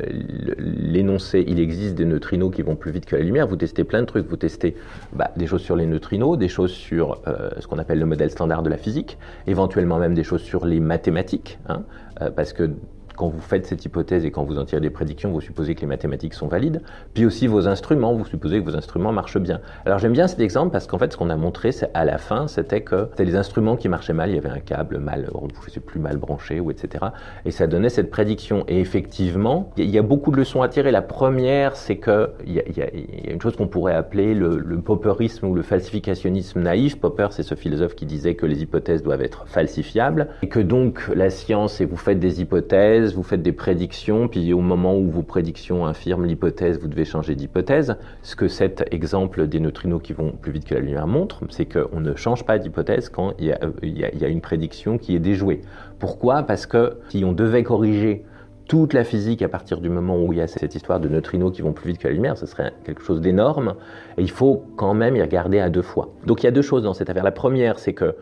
l'énoncé, 0.58 1.44
il 1.46 1.60
existe 1.60 1.94
des 1.94 2.04
neutrinos 2.04 2.54
qui 2.54 2.62
vont 2.62 2.76
plus 2.76 2.92
vite 2.92 3.04
que 3.06 3.16
la 3.16 3.22
lumière, 3.22 3.46
vous 3.46 3.56
testez 3.56 3.84
plein 3.84 4.00
de 4.00 4.06
trucs, 4.06 4.26
vous 4.26 4.36
testez 4.36 4.76
bah, 5.12 5.30
des 5.36 5.46
choses 5.46 5.62
sur 5.62 5.76
les 5.76 5.86
neutrinos, 5.86 6.38
des 6.38 6.48
choses 6.48 6.72
sur 6.72 7.20
euh, 7.26 7.50
ce 7.58 7.66
qu'on 7.66 7.78
appelle 7.78 7.98
le 7.98 8.06
modèle 8.06 8.30
standard 8.30 8.62
de 8.62 8.70
la 8.70 8.78
physique, 8.78 9.18
éventuellement 9.46 9.98
même 9.98 10.14
des 10.14 10.24
choses 10.24 10.42
sur 10.42 10.66
les 10.66 10.80
mathématiques, 10.80 11.58
hein, 11.68 11.82
euh, 12.22 12.30
parce 12.30 12.52
que 12.52 12.70
quand 13.20 13.28
vous 13.28 13.42
faites 13.42 13.66
cette 13.66 13.84
hypothèse 13.84 14.24
et 14.24 14.30
quand 14.30 14.44
vous 14.44 14.56
en 14.56 14.64
tirez 14.64 14.80
des 14.80 14.88
prédictions, 14.88 15.30
vous 15.30 15.42
supposez 15.42 15.74
que 15.74 15.82
les 15.82 15.86
mathématiques 15.86 16.32
sont 16.32 16.48
valides. 16.48 16.80
Puis 17.12 17.26
aussi 17.26 17.48
vos 17.48 17.68
instruments, 17.68 18.14
vous 18.14 18.24
supposez 18.24 18.60
que 18.60 18.64
vos 18.64 18.76
instruments 18.76 19.12
marchent 19.12 19.38
bien. 19.38 19.60
Alors 19.84 19.98
j'aime 19.98 20.14
bien 20.14 20.26
cet 20.26 20.40
exemple 20.40 20.72
parce 20.72 20.86
qu'en 20.86 20.96
fait, 20.96 21.12
ce 21.12 21.18
qu'on 21.18 21.28
a 21.28 21.36
montré 21.36 21.68
à 21.92 22.06
la 22.06 22.16
fin, 22.16 22.48
c'était 22.48 22.80
que 22.80 23.08
c'était 23.10 23.26
les 23.26 23.36
instruments 23.36 23.76
qui 23.76 23.90
marchaient 23.90 24.14
mal. 24.14 24.30
Il 24.30 24.36
y 24.36 24.38
avait 24.38 24.48
un 24.48 24.60
câble 24.60 24.96
mal, 25.00 25.28
on 25.34 25.44
ne 25.44 25.50
pouvait 25.50 25.70
plus 25.80 26.00
mal 26.00 26.16
branché 26.16 26.62
etc. 26.70 27.04
Et 27.44 27.50
ça 27.50 27.66
donnait 27.66 27.90
cette 27.90 28.10
prédiction. 28.10 28.64
Et 28.68 28.80
effectivement, 28.80 29.70
il 29.76 29.90
y 29.90 29.98
a 29.98 30.02
beaucoup 30.02 30.30
de 30.30 30.38
leçons 30.38 30.62
à 30.62 30.68
tirer. 30.70 30.90
La 30.90 31.02
première, 31.02 31.76
c'est 31.76 31.96
que 31.96 32.30
il 32.46 32.54
y, 32.54 32.80
a 32.80 33.30
une 33.30 33.42
chose 33.42 33.54
qu'on 33.54 33.68
pourrait 33.68 33.94
appeler 33.94 34.32
le, 34.32 34.56
le 34.56 34.80
popperisme 34.80 35.46
ou 35.46 35.54
le 35.54 35.62
falsificationnisme 35.62 36.62
naïf. 36.62 36.98
Popper, 36.98 37.28
c'est 37.32 37.42
ce 37.42 37.54
philosophe 37.54 37.94
qui 37.94 38.06
disait 38.06 38.34
que 38.34 38.46
les 38.46 38.62
hypothèses 38.62 39.02
doivent 39.02 39.20
être 39.20 39.46
falsifiables 39.46 40.28
et 40.40 40.48
que 40.48 40.60
donc 40.60 41.06
la 41.14 41.28
science 41.28 41.82
et 41.82 41.84
vous 41.84 41.98
faites 41.98 42.18
des 42.18 42.40
hypothèses 42.40 43.09
vous 43.14 43.22
faites 43.22 43.42
des 43.42 43.52
prédictions, 43.52 44.28
puis 44.28 44.52
au 44.52 44.60
moment 44.60 44.96
où 44.96 45.10
vos 45.10 45.22
prédictions 45.22 45.86
infirment 45.86 46.24
l'hypothèse, 46.24 46.78
vous 46.78 46.88
devez 46.88 47.04
changer 47.04 47.34
d'hypothèse. 47.34 47.96
Ce 48.22 48.36
que 48.36 48.48
cet 48.48 48.84
exemple 48.92 49.46
des 49.46 49.60
neutrinos 49.60 50.00
qui 50.02 50.12
vont 50.12 50.32
plus 50.32 50.52
vite 50.52 50.64
que 50.64 50.74
la 50.74 50.80
lumière 50.80 51.06
montre, 51.06 51.42
c'est 51.50 51.66
qu'on 51.66 52.00
ne 52.00 52.14
change 52.14 52.44
pas 52.44 52.58
d'hypothèse 52.58 53.08
quand 53.08 53.34
il 53.38 53.46
y, 53.46 54.24
a, 54.24 54.28
une 54.28 54.40
prédiction 54.40 54.98
qui 54.98 55.14
est 55.14 55.20
déjouée. 55.20 55.60
Pourquoi? 55.98 56.42
Parce 56.42 56.66
que 56.66 56.98
si 57.08 57.24
on 57.24 57.32
devait 57.32 57.62
corriger 57.62 58.24
toute 58.66 58.92
la 58.92 59.02
physique 59.02 59.42
à 59.42 59.48
partir 59.48 59.80
du 59.80 59.88
moment 59.88 60.22
où 60.22 60.32
il 60.32 60.38
y 60.38 60.42
a 60.42 60.46
cette 60.46 60.74
histoire 60.74 61.00
de 61.00 61.08
neutrinos 61.08 61.52
qui 61.52 61.60
vont 61.60 61.72
plus 61.72 61.88
vite 61.88 61.98
que 61.98 62.08
la 62.08 62.14
lumière, 62.14 62.38
ce 62.38 62.46
serait 62.46 62.72
quelque 62.84 63.02
chose 63.02 63.20
d'énorme. 63.20 63.74
Et 64.16 64.22
il 64.22 64.30
faut 64.30 64.64
quand 64.76 64.94
même 64.94 65.16
y 65.16 65.22
regarder 65.22 65.58
à 65.58 65.70
deux 65.70 65.82
fois. 65.82 66.14
Donc 66.26 66.42
il 66.42 66.46
y 66.46 66.48
a 66.48 66.52
deux 66.52 66.62
choses 66.62 66.84
dans 66.84 66.94
cette 66.94 67.10
affaire. 67.10 67.24
La 67.24 67.32
première, 67.32 67.78
c'est 67.78 67.94
que 67.94 68.14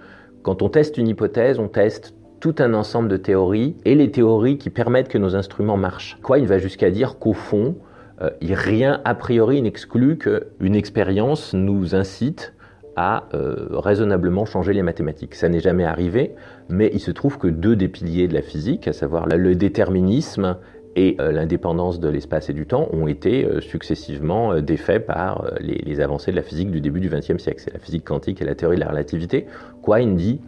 quand 0.43 0.63
on 0.63 0.69
teste 0.69 0.97
une 0.97 1.09
hypothèse, 1.09 1.59
on 1.59 1.69
teste 1.69 2.15
tout 2.41 2.55
un 2.59 2.75
ensemble 2.75 3.09
de 3.09 3.17
théories 3.17 3.77
et 3.85 3.95
les 3.95 4.11
théories 4.11 4.59
qui 4.59 4.71
permettent 4.71 5.09
que 5.09 5.19
nos 5.19 5.37
instruments 5.37 5.77
marchent. 5.77 6.19
Quoi, 6.23 6.39
il 6.39 6.47
va 6.47 6.59
jusqu'à 6.59 6.91
dire 6.91 7.19
qu'au 7.19 7.33
fond, 7.33 7.77
euh, 8.21 8.31
rien 8.43 9.01
a 9.05 9.15
priori 9.15 9.63
n'exclut 9.63 10.19
qu'une 10.19 10.75
expérience 10.75 11.55
nous 11.55 11.95
incite 11.95 12.55
à 12.97 13.29
euh, 13.35 13.69
raisonnablement 13.71 14.45
changer 14.45 14.73
les 14.73 14.83
mathématiques. 14.83 15.35
Ça 15.35 15.49
n'est 15.49 15.61
jamais 15.61 15.85
arrivé, 15.85 16.35
mais 16.69 16.91
il 16.93 17.01
se 17.01 17.13
trouve 17.13 17.39
que 17.39 17.47
deux 17.47 17.77
des 17.77 17.89
piliers 17.89 18.27
de 18.27 18.35
la 18.35 18.43
physique, 18.43 18.89
à 18.89 18.93
savoir 18.93 19.27
le 19.27 19.55
déterminisme 19.55 20.57
et 20.97 21.17
euh, 21.21 21.31
l'indépendance 21.31 22.01
de 22.01 22.09
l'espace 22.09 22.51
et 22.51 22.53
du 22.53 22.67
temps, 22.67 22.89
ont 22.93 23.07
été 23.07 23.47
successivement 23.61 24.61
défaits 24.61 25.07
par 25.07 25.53
les, 25.61 25.81
les, 25.85 26.01
avancées 26.01 26.33
de 26.33 26.37
la 26.37 26.43
physique 26.43 26.73
du 26.73 26.81
début 26.81 26.99
du 26.99 27.09
XXe 27.09 27.39
siècle. 27.39 27.63
C'est 27.65 27.73
la 27.73 27.79
physique 27.79 28.05
quantique 28.05 28.43
et 28.43 28.45
la 28.45 28.57
théorie 28.57 28.77
de 28.77 28.81
la 28.81 28.89
relativité. 28.89 29.47
Quine 29.85 30.17
dit 30.17 30.41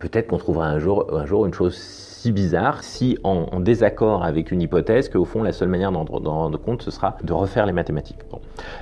peut-être 0.00 0.26
qu'on 0.26 0.38
trouvera 0.38 0.66
un 0.66 0.80
jour, 0.80 1.06
un 1.16 1.26
jour 1.26 1.46
une 1.46 1.54
chose 1.54 1.76
si 2.20 2.32
bizarre, 2.32 2.82
si 2.84 3.16
en, 3.24 3.60
désaccord 3.60 4.24
avec 4.24 4.50
une 4.50 4.60
hypothèse, 4.60 5.08
qu'au 5.08 5.24
fond, 5.24 5.42
la 5.42 5.52
seule 5.52 5.68
manière 5.68 5.90
d'en 5.90 6.04
rendre 6.04 6.58
compte, 6.60 6.82
ce 6.82 6.90
sera 6.90 7.16
de 7.22 7.32
refaire 7.32 7.64
les 7.64 7.72
mathématiques. 7.72 8.18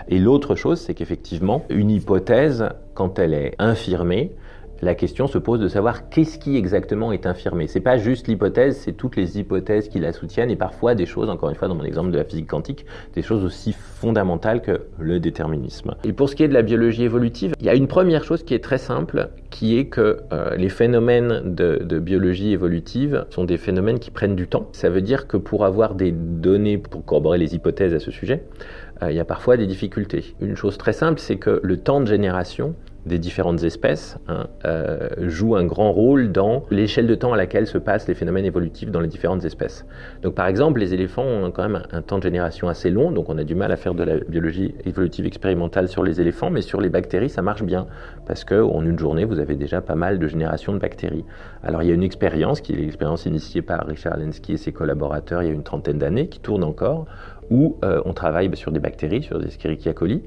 Et 0.08 0.18
l'autre 0.18 0.56
chose, 0.56 0.80
c'est 0.80 0.94
qu'effectivement, 0.94 1.64
une 1.68 1.90
hypothèse, 1.90 2.68
quand 2.94 3.20
elle 3.20 3.34
est 3.34 3.54
infirmée, 3.60 4.32
la 4.82 4.94
question 4.94 5.26
se 5.26 5.38
pose 5.38 5.60
de 5.60 5.68
savoir 5.68 6.08
qu'est-ce 6.08 6.38
qui 6.38 6.56
exactement 6.56 7.12
est 7.12 7.26
infirmé. 7.26 7.66
C'est 7.66 7.80
pas 7.80 7.98
juste 7.98 8.28
l'hypothèse, 8.28 8.76
c'est 8.76 8.92
toutes 8.92 9.16
les 9.16 9.38
hypothèses 9.38 9.88
qui 9.88 9.98
la 9.98 10.12
soutiennent 10.12 10.50
et 10.50 10.56
parfois 10.56 10.94
des 10.94 11.06
choses, 11.06 11.28
encore 11.28 11.50
une 11.50 11.56
fois 11.56 11.68
dans 11.68 11.74
mon 11.74 11.84
exemple 11.84 12.10
de 12.10 12.18
la 12.18 12.24
physique 12.24 12.48
quantique, 12.48 12.86
des 13.14 13.22
choses 13.22 13.44
aussi 13.44 13.72
fondamentales 13.72 14.62
que 14.62 14.82
le 14.98 15.18
déterminisme. 15.18 15.94
Et 16.04 16.12
pour 16.12 16.28
ce 16.28 16.36
qui 16.36 16.44
est 16.44 16.48
de 16.48 16.54
la 16.54 16.62
biologie 16.62 17.04
évolutive, 17.04 17.54
il 17.58 17.66
y 17.66 17.68
a 17.68 17.74
une 17.74 17.88
première 17.88 18.24
chose 18.24 18.44
qui 18.44 18.54
est 18.54 18.62
très 18.62 18.78
simple, 18.78 19.30
qui 19.50 19.78
est 19.78 19.86
que 19.86 20.18
euh, 20.32 20.54
les 20.56 20.68
phénomènes 20.68 21.42
de, 21.44 21.98
biologie 21.98 22.52
évolutive 22.52 23.26
sont 23.30 23.44
des 23.44 23.56
phénomènes 23.56 23.98
qui 23.98 24.10
prennent 24.10 24.36
du 24.36 24.46
temps. 24.46 24.68
Ça 24.72 24.88
veut 24.88 25.02
dire 25.02 25.26
que 25.26 25.36
pour 25.36 25.64
avoir 25.64 25.94
des 25.94 26.12
données 26.12 26.78
pour 26.78 27.04
corroborer 27.04 27.38
les 27.38 27.54
hypothèses 27.54 27.92
à 27.92 27.98
ce 27.98 28.10
sujet, 28.10 28.44
euh, 29.02 29.10
il 29.10 29.16
y 29.16 29.20
a 29.20 29.24
parfois 29.24 29.56
des 29.56 29.66
difficultés. 29.66 30.34
Une 30.40 30.56
chose 30.56 30.78
très 30.78 30.92
simple, 30.92 31.18
c'est 31.18 31.36
que 31.36 31.60
le 31.62 31.76
temps 31.76 32.00
de 32.00 32.06
génération 32.06 32.74
des 33.06 33.18
différentes 33.18 33.62
espèces 33.62 34.18
hein, 34.28 34.46
euh, 34.64 35.08
joue 35.28 35.56
un 35.56 35.64
grand 35.64 35.92
rôle 35.92 36.32
dans 36.32 36.64
l'échelle 36.70 37.06
de 37.06 37.14
temps 37.14 37.32
à 37.32 37.36
laquelle 37.36 37.66
se 37.66 37.78
passent 37.78 38.08
les 38.08 38.14
phénomènes 38.14 38.44
évolutifs 38.44 38.90
dans 38.90 39.00
les 39.00 39.08
différentes 39.08 39.44
espèces. 39.44 39.86
Donc 40.22 40.34
par 40.34 40.46
exemple, 40.46 40.80
les 40.80 40.94
éléphants 40.94 41.24
ont 41.24 41.50
quand 41.50 41.68
même 41.68 41.82
un, 41.92 42.02
temps 42.02 42.18
de 42.18 42.22
génération 42.22 42.68
assez 42.68 42.90
long, 42.90 43.10
donc 43.10 43.28
on 43.28 43.38
a 43.38 43.44
du 43.44 43.54
mal 43.54 43.72
à 43.72 43.76
faire 43.76 43.94
de 43.94 44.02
la 44.02 44.18
biologie 44.18 44.74
évolutive 44.84 45.26
expérimentale 45.26 45.88
sur 45.88 46.02
les 46.02 46.20
éléphants, 46.20 46.50
mais 46.50 46.62
sur 46.62 46.80
les 46.80 46.90
bactéries, 46.90 47.30
ça 47.30 47.42
marche 47.42 47.62
bien, 47.62 47.86
parce 48.26 48.44
qu'en 48.44 48.82
une 48.82 48.98
journée, 48.98 49.24
vous 49.24 49.38
avez 49.38 49.54
déjà 49.54 49.80
pas 49.80 49.94
mal 49.94 50.18
de 50.18 50.28
générations 50.28 50.72
de 50.72 50.78
bactéries. 50.78 51.24
Alors 51.62 51.82
il 51.82 51.88
y 51.88 51.92
a 51.92 51.94
une 51.94 52.02
expérience, 52.02 52.60
qui 52.60 52.72
est 52.72 52.76
l'expérience 52.76 53.26
initiée 53.26 53.62
par 53.62 53.86
Richard 53.86 54.16
Lenski 54.18 54.52
et 54.54 54.56
ses 54.56 54.72
collaborateurs 54.72 55.42
il 55.42 55.46
y 55.46 55.50
a 55.50 55.54
une 55.54 55.62
trentaine 55.62 55.98
d'années, 55.98 56.28
qui 56.28 56.40
tourne 56.40 56.64
encore, 56.64 57.06
où 57.50 57.76
euh, 57.84 58.00
on 58.04 58.12
travaille 58.12 58.50
sur 58.56 58.72
des 58.72 58.80
bactéries, 58.80 59.22
sur 59.22 59.38
des 59.38 59.48
Escherichia 59.48 59.92
coli. 59.92 60.22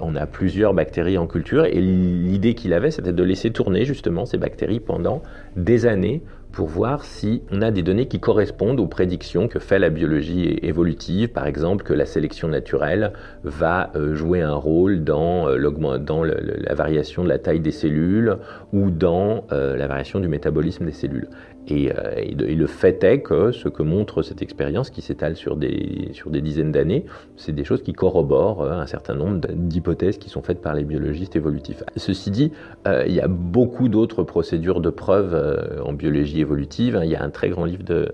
on 0.00 0.14
a 0.16 0.26
plusieurs 0.26 0.74
bactéries 0.74 1.18
en 1.18 1.26
culture 1.26 1.64
et 1.64 1.80
l'idée 1.80 2.54
qu'il 2.54 2.72
avait, 2.72 2.90
c'était 2.90 3.12
de 3.12 3.22
laisser 3.22 3.50
tourner 3.50 3.84
justement 3.84 4.26
ces 4.26 4.38
bactéries 4.38 4.80
pendant 4.80 5.22
des 5.56 5.86
années 5.86 6.22
pour 6.52 6.66
voir 6.66 7.04
si 7.04 7.42
on 7.52 7.62
a 7.62 7.70
des 7.70 7.82
données 7.82 8.08
qui 8.08 8.18
correspondent 8.18 8.80
aux 8.80 8.88
prédictions 8.88 9.46
que 9.46 9.60
fait 9.60 9.78
la 9.78 9.88
biologie 9.88 10.58
évolutive, 10.62 11.28
par 11.28 11.46
exemple 11.46 11.84
que 11.84 11.92
la 11.92 12.06
sélection 12.06 12.48
naturelle 12.48 13.12
va 13.44 13.92
euh, 13.94 14.16
jouer 14.16 14.40
un 14.40 14.54
rôle 14.54 15.04
dans, 15.04 15.48
euh, 15.48 15.98
dans 15.98 16.24
la 16.24 16.74
variation 16.74 17.22
de 17.22 17.28
la 17.28 17.38
taille 17.38 17.60
des 17.60 17.70
cellules 17.70 18.36
ou 18.72 18.90
dans 18.90 19.44
la 19.50 19.86
variation 19.86 20.20
du 20.20 20.28
métabolisme 20.28 20.84
des 20.84 20.92
cellules. 20.92 21.28
Euh, 21.70 22.14
et, 22.16 22.54
le 22.54 22.66
fait 22.66 23.02
est 23.04 23.20
que 23.20 23.52
ce 23.52 23.68
que 23.68 23.82
montre 23.82 24.22
cette 24.22 24.42
expérience, 24.42 24.90
qui 24.90 25.02
s'étale 25.02 25.36
sur 25.36 25.56
des, 25.56 26.10
sur 26.12 26.30
des 26.30 26.40
dizaines 26.40 26.72
d'années, 26.72 27.04
c'est 27.36 27.52
des 27.52 27.64
choses 27.64 27.82
qui 27.82 27.92
corroborent 27.92 28.62
euh, 28.62 28.72
un 28.72 28.86
certain 28.86 29.14
nombre 29.14 29.40
d'hypothèses 29.54 30.18
qui 30.18 30.28
sont 30.28 30.42
faites 30.42 30.60
par 30.60 30.74
les 30.74 30.84
biologistes 30.84 31.36
évolutifs. 31.36 31.82
Ceci 31.96 32.30
dit, 32.30 32.52
euh, 32.86 33.04
il 33.06 33.14
y 33.14 33.20
a 33.20 33.28
beaucoup 33.28 33.88
d'autres 33.88 34.22
procédures 34.22 34.80
de 34.80 34.90
preuve 34.90 35.80
en 35.84 35.92
biologie 35.92 36.40
évolutive. 36.40 37.00
Il 37.02 37.10
y 37.10 37.16
a 37.16 37.22
un 37.22 37.30
très 37.30 37.48
grand 37.48 37.64
livre 37.64 37.84
de 37.84 38.12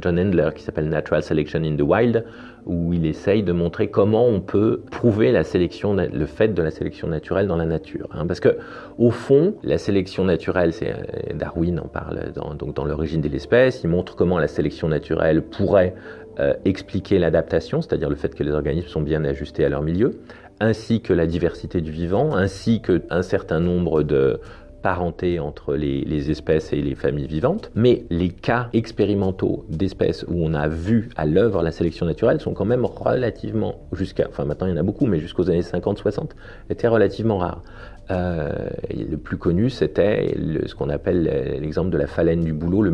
John 0.00 0.18
Handler 0.18 0.50
qui 0.54 0.62
s'appelle 0.62 0.88
Natural 0.88 1.22
Selection 1.22 1.62
in 1.62 1.76
the 1.76 1.82
Wild, 1.82 2.24
où 2.68 2.92
il 2.92 3.06
essaye 3.06 3.42
de 3.42 3.52
montrer 3.52 3.88
comment 3.88 4.26
on 4.26 4.40
peut 4.40 4.82
prouver 4.90 5.32
la 5.32 5.42
sélection, 5.42 5.94
le 5.94 6.26
fait 6.26 6.48
de 6.48 6.62
la 6.62 6.70
sélection 6.70 7.08
naturelle 7.08 7.46
dans 7.46 7.56
la 7.56 7.64
nature. 7.64 8.08
Hein. 8.12 8.26
parce 8.26 8.40
que, 8.40 8.58
au 8.98 9.10
fond, 9.10 9.54
la 9.64 9.78
sélection 9.78 10.24
naturelle, 10.24 10.72
c'est 10.72 10.92
euh, 10.92 11.34
Darwin 11.34 11.80
en 11.80 11.88
parle 11.88 12.32
dans, 12.34 12.54
donc 12.54 12.74
dans 12.74 12.84
l'origine 12.84 13.20
de 13.20 13.28
l'espèce, 13.28 13.80
il 13.82 13.90
montre 13.90 14.14
comment 14.14 14.38
la 14.38 14.48
sélection 14.48 14.88
naturelle 14.88 15.42
pourrait 15.42 15.94
euh, 16.38 16.54
expliquer 16.64 17.18
l'adaptation, 17.18 17.80
c'est-à-dire 17.80 18.10
le 18.10 18.16
fait 18.16 18.34
que 18.34 18.44
les 18.44 18.52
organismes 18.52 18.88
sont 18.88 19.00
bien 19.00 19.24
ajustés 19.24 19.64
à 19.64 19.68
leur 19.68 19.82
milieu, 19.82 20.20
ainsi 20.60 21.00
que 21.00 21.12
la 21.12 21.26
diversité 21.26 21.80
du 21.80 21.90
vivant, 21.90 22.34
ainsi 22.36 22.82
qu'un 22.82 23.22
certain 23.22 23.60
nombre 23.60 24.02
de 24.02 24.40
parenté 24.82 25.38
entre 25.40 25.74
les, 25.74 26.30
espèces 26.30 26.72
et 26.72 26.80
les 26.80 26.94
familles 26.94 27.26
vivantes, 27.26 27.70
mais 27.74 28.04
les 28.10 28.28
cas 28.28 28.68
expérimentaux 28.72 29.64
d'espèces 29.68 30.24
où 30.28 30.34
on 30.44 30.54
a 30.54 30.68
vu 30.68 31.10
à 31.16 31.26
l'œuvre 31.26 31.62
la 31.62 31.72
sélection 31.72 32.06
naturelle 32.06 32.40
sont 32.40 32.54
quand 32.54 32.64
même 32.64 32.84
relativement, 32.84 33.76
jusqu'à, 33.92 34.26
enfin 34.28 34.44
maintenant 34.44 34.66
il 34.66 34.70
y 34.70 34.72
en 34.74 34.78
a 34.78 34.82
beaucoup, 34.82 35.06
mais 35.06 35.20
jusqu'aux 35.20 35.50
années 35.50 35.60
50-60, 35.60 36.30
étaient 36.70 36.88
relativement 36.88 37.38
rares. 37.38 37.62
Euh, 38.10 38.68
le 38.90 39.16
plus 39.16 39.36
connu, 39.36 39.68
c'était 39.68 40.34
ce 40.66 40.74
qu'on 40.74 40.88
appelle 40.88 41.58
l'exemple 41.60 41.90
de 41.90 41.98
la 41.98 42.06
phalène 42.06 42.40
du 42.40 42.52
boulot, 42.52 42.82
le 42.82 42.90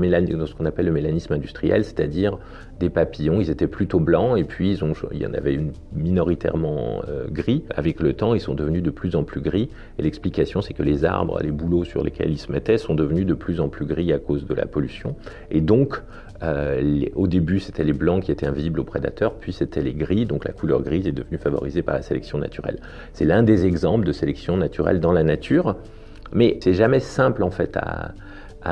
ce 0.46 0.54
qu'on 0.54 0.66
appelle 0.66 0.86
le 0.86 0.92
mélanisme 0.92 1.32
industriel, 1.32 1.84
c'est-à-dire 1.84 2.38
des 2.80 2.90
papillons. 2.90 3.40
Ils 3.40 3.50
étaient 3.50 3.68
plutôt 3.68 4.00
blancs 4.00 4.38
et 4.38 4.44
puis 4.44 4.72
ils 4.72 4.84
ont, 4.84 4.92
il 5.12 5.22
y 5.22 5.26
en 5.26 5.34
avait 5.34 5.54
une 5.54 5.72
minoritairement 5.92 7.02
euh, 7.08 7.26
gris. 7.30 7.64
Avec 7.74 8.00
le 8.00 8.12
temps, 8.12 8.34
ils 8.34 8.40
sont 8.40 8.54
devenus 8.54 8.82
de 8.82 8.90
plus 8.90 9.14
en 9.16 9.22
plus 9.22 9.40
gris. 9.40 9.68
Et 9.98 10.02
l'explication, 10.02 10.60
c'est 10.60 10.74
que 10.74 10.82
les 10.82 11.04
arbres, 11.04 11.40
les 11.42 11.52
bouleaux 11.52 11.84
sur 11.84 12.02
lesquels 12.02 12.30
ils 12.30 12.38
se 12.38 12.50
mettaient, 12.50 12.78
sont 12.78 12.94
devenus 12.94 13.26
de 13.26 13.34
plus 13.34 13.60
en 13.60 13.68
plus 13.68 13.86
gris 13.86 14.12
à 14.12 14.18
cause 14.18 14.46
de 14.46 14.54
la 14.54 14.66
pollution. 14.66 15.14
Et 15.50 15.60
donc, 15.60 16.02
euh, 16.42 17.04
au 17.14 17.26
début, 17.26 17.60
c'était 17.60 17.84
les 17.84 17.92
blancs 17.92 18.24
qui 18.24 18.32
étaient 18.32 18.46
invisibles 18.46 18.80
aux 18.80 18.84
prédateurs, 18.84 19.34
puis 19.34 19.52
c'était 19.52 19.80
les 19.80 19.94
gris, 19.94 20.26
donc 20.26 20.44
la 20.44 20.52
couleur 20.52 20.82
grise 20.82 21.06
est 21.06 21.12
devenue 21.12 21.38
favorisée 21.38 21.82
par 21.82 21.94
la 21.94 22.02
sélection 22.02 22.38
naturelle. 22.38 22.80
C'est 23.12 23.24
l'un 23.24 23.42
des 23.42 23.66
exemples 23.66 24.04
de 24.04 24.12
sélection 24.12 24.56
naturelle 24.56 25.00
dans 25.00 25.12
la 25.12 25.22
nature, 25.22 25.76
mais 26.32 26.58
c'est 26.62 26.74
jamais 26.74 27.00
simple 27.00 27.42
en 27.42 27.50
fait 27.50 27.76
à, 27.76 28.14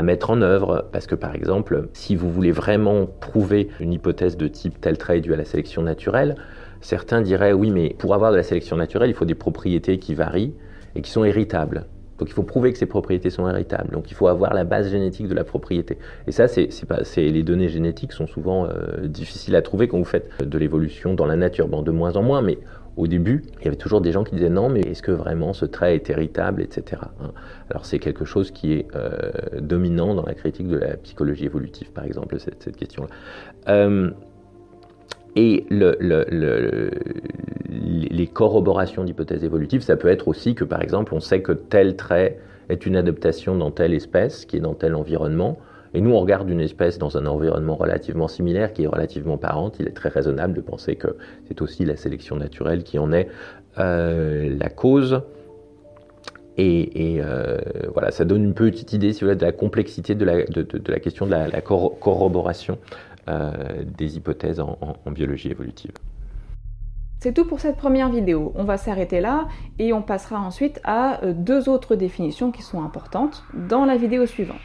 mettre 0.03 0.31
en 0.31 0.41
œuvre, 0.41 0.89
parce 0.91 1.07
que 1.07 1.15
par 1.15 1.35
exemple, 1.35 1.89
si 1.93 2.17
vous 2.17 2.31
voulez 2.31 2.51
vraiment 2.51 3.07
prouver 3.07 3.69
une 3.79 3.93
hypothèse 3.93 4.39
de 4.39 4.49
type 4.49 4.81
tel 4.81 4.97
trait 4.97 5.21
dû 5.21 5.35
à 5.35 5.37
la 5.37 5.45
sélection 5.45 5.83
naturelle, 5.83 6.37
certains 6.81 7.21
diraient 7.21 7.53
oui, 7.53 7.71
mais 7.71 7.95
pour 7.99 8.15
avoir 8.15 8.33
de 8.33 8.37
la 8.37 8.43
sélection 8.43 8.77
naturelle, 8.77 9.11
il 9.11 9.15
faut 9.15 9.27
des 9.27 9.35
propriétés 9.35 9.99
qui 9.99 10.15
varient 10.15 10.55
et 10.95 11.03
qui 11.03 11.11
sont 11.11 11.25
héritables. 11.25 11.85
Donc 12.23 12.31
il 12.31 12.35
faut 12.35 12.45
prouver 12.45 12.71
que 12.71 12.79
ces 12.79 12.87
propriétés 12.87 13.31
sont 13.31 13.49
héritables. 13.49 13.91
Donc 13.91 14.13
il 14.13 14.15
faut 14.15 14.29
avoir 14.29 14.55
la 14.55 14.63
base 14.63 14.89
génétique 14.93 15.27
de 15.27 15.35
la 15.35 15.43
propriété. 15.43 15.99
Et 16.29 16.31
ça, 16.31 16.47
c'est, 16.47 16.69
les 17.17 17.43
données 17.43 17.69
génétiques 17.69 18.13
sont 18.13 18.29
souvent 18.29 18.65
euh, 18.65 19.09
difficiles 19.09 19.57
à 19.57 19.63
trouver 19.63 19.89
quand 19.89 19.99
vous 19.99 20.05
faites 20.05 20.31
de 20.49 20.57
l'évolution 20.57 21.15
dans 21.15 21.27
la 21.27 21.35
nature. 21.35 21.67
Bon, 21.67 21.83
de 21.83 21.91
moins 21.91 22.15
en 22.15 22.23
moins, 22.23 22.41
mais 22.41 22.59
au 22.97 23.09
début, 23.09 23.43
il 23.59 23.65
y 23.65 23.67
avait 23.67 23.77
toujours 23.77 24.01
des 24.01 24.13
gens 24.13 24.23
qui 24.23 24.37
disaient 24.37 24.51
non, 24.51 24.69
mais 24.69 24.83
est-ce 24.83 25.03
que 25.03 25.11
vraiment 25.11 25.53
ce 25.53 25.65
trait 25.65 25.97
est 25.97 26.11
héritable, 26.11 26.63
etc. 26.63 27.03
Hein. 27.21 27.33
Alors 27.71 27.87
c'est 27.87 27.99
quelque 27.99 28.25
chose 28.25 28.53
qui 28.53 28.75
est 28.75 28.87
euh, 28.95 29.33
dominant 29.61 30.15
dans 30.15 30.25
la 30.25 30.35
critique 30.35 30.69
de 30.69 30.77
la 30.77 30.97
psychologie 30.99 31.47
évolutive, 31.47 31.91
par 31.91 32.05
exemple, 32.05 32.39
cette, 32.39 32.63
cette 32.63 32.77
question-là. 32.77 33.09
Euh, 33.69 34.13
et 35.35 35.67
le, 35.71 36.91
les 37.73 38.27
corroborations 38.27 39.05
d'hypothèses 39.05 39.45
évolutives, 39.45 39.83
ça 39.83 39.97
peut 39.97 40.09
être 40.09 40.29
aussi 40.29 40.55
que, 40.55 40.65
par 40.65 40.83
exemple, 40.83 41.15
on 41.15 41.21
sait 41.21 41.43
que 41.43 41.53
tel 41.53 41.97
trait 41.97 42.39
est 42.69 42.87
une 42.87 42.97
adaptation 42.97 43.57
dans 43.57 43.71
telle 43.71 43.95
espèce, 43.95 44.45
qui 44.45 44.57
est 44.57 44.61
dans 44.61 44.75
tel 44.75 44.95
environnement, 44.95 45.59
et 45.95 46.01
nous, 46.01 46.13
on 46.13 46.21
regarde 46.21 46.49
une 46.49 46.61
espèce 46.61 46.99
dans 46.99 47.17
un 47.19 47.27
environnement 47.27 47.77
relativement 47.77 48.29
similaire, 48.29 48.73
qui 48.73 48.85
est 48.85 48.87
relativement 48.87 49.37
parente. 49.37 49.77
Il 49.79 49.87
est 49.87 49.93
très 49.93 50.09
raisonnable 50.09 50.55
de 50.55 50.61
penser 50.61 50.97
que 50.97 51.17
c'est 51.49 51.61
aussi 51.61 51.85
la 51.85 51.97
sélection 51.97 52.37
naturelle 52.37 52.83
qui 52.83 52.99
en 52.99 53.13
est 53.13 53.29
euh, 53.79 54.57
la 54.59 54.71
cause. 54.71 55.21
Et, 56.59 57.19
euh, 57.21 57.59
voilà, 57.93 58.11
ça 58.11 58.25
donne 58.25 58.45
une 58.45 58.55
petite 58.55 58.93
idée, 58.93 59.13
de 59.13 59.45
la 59.45 59.53
complexité 59.53 60.15
de 60.15 60.25
la, 60.25 61.01
question 61.01 61.27
de 61.27 61.31
la, 61.31 61.61
corroboration 61.61 62.79
euh, 63.29 63.53
des 63.97 64.17
hypothèses 64.17 64.61
en 64.61 65.11
biologie 65.11 65.51
évolutive. 65.51 65.93
C'est 67.23 67.33
tout 67.33 67.45
pour 67.45 67.61
cette 67.61 67.77
première 67.77 68.09
vidéo. 68.09 68.51
On 68.57 68.65
va 68.65 68.77
s'arrêter 68.77 69.21
là 69.21 69.47
et 69.79 69.93
on 69.93 70.03
passera 70.03 70.41
ensuite 70.41 70.81
à 70.83 71.21
deux 71.25 71.69
autres 71.69 71.95
définitions 71.95 72.51
qui 72.51 72.63
sont 72.63 72.83
importantes 72.83 73.45
dans 73.55 73.85
la 73.85 73.97
vidéo 73.97 74.27
suivante. 74.27 74.59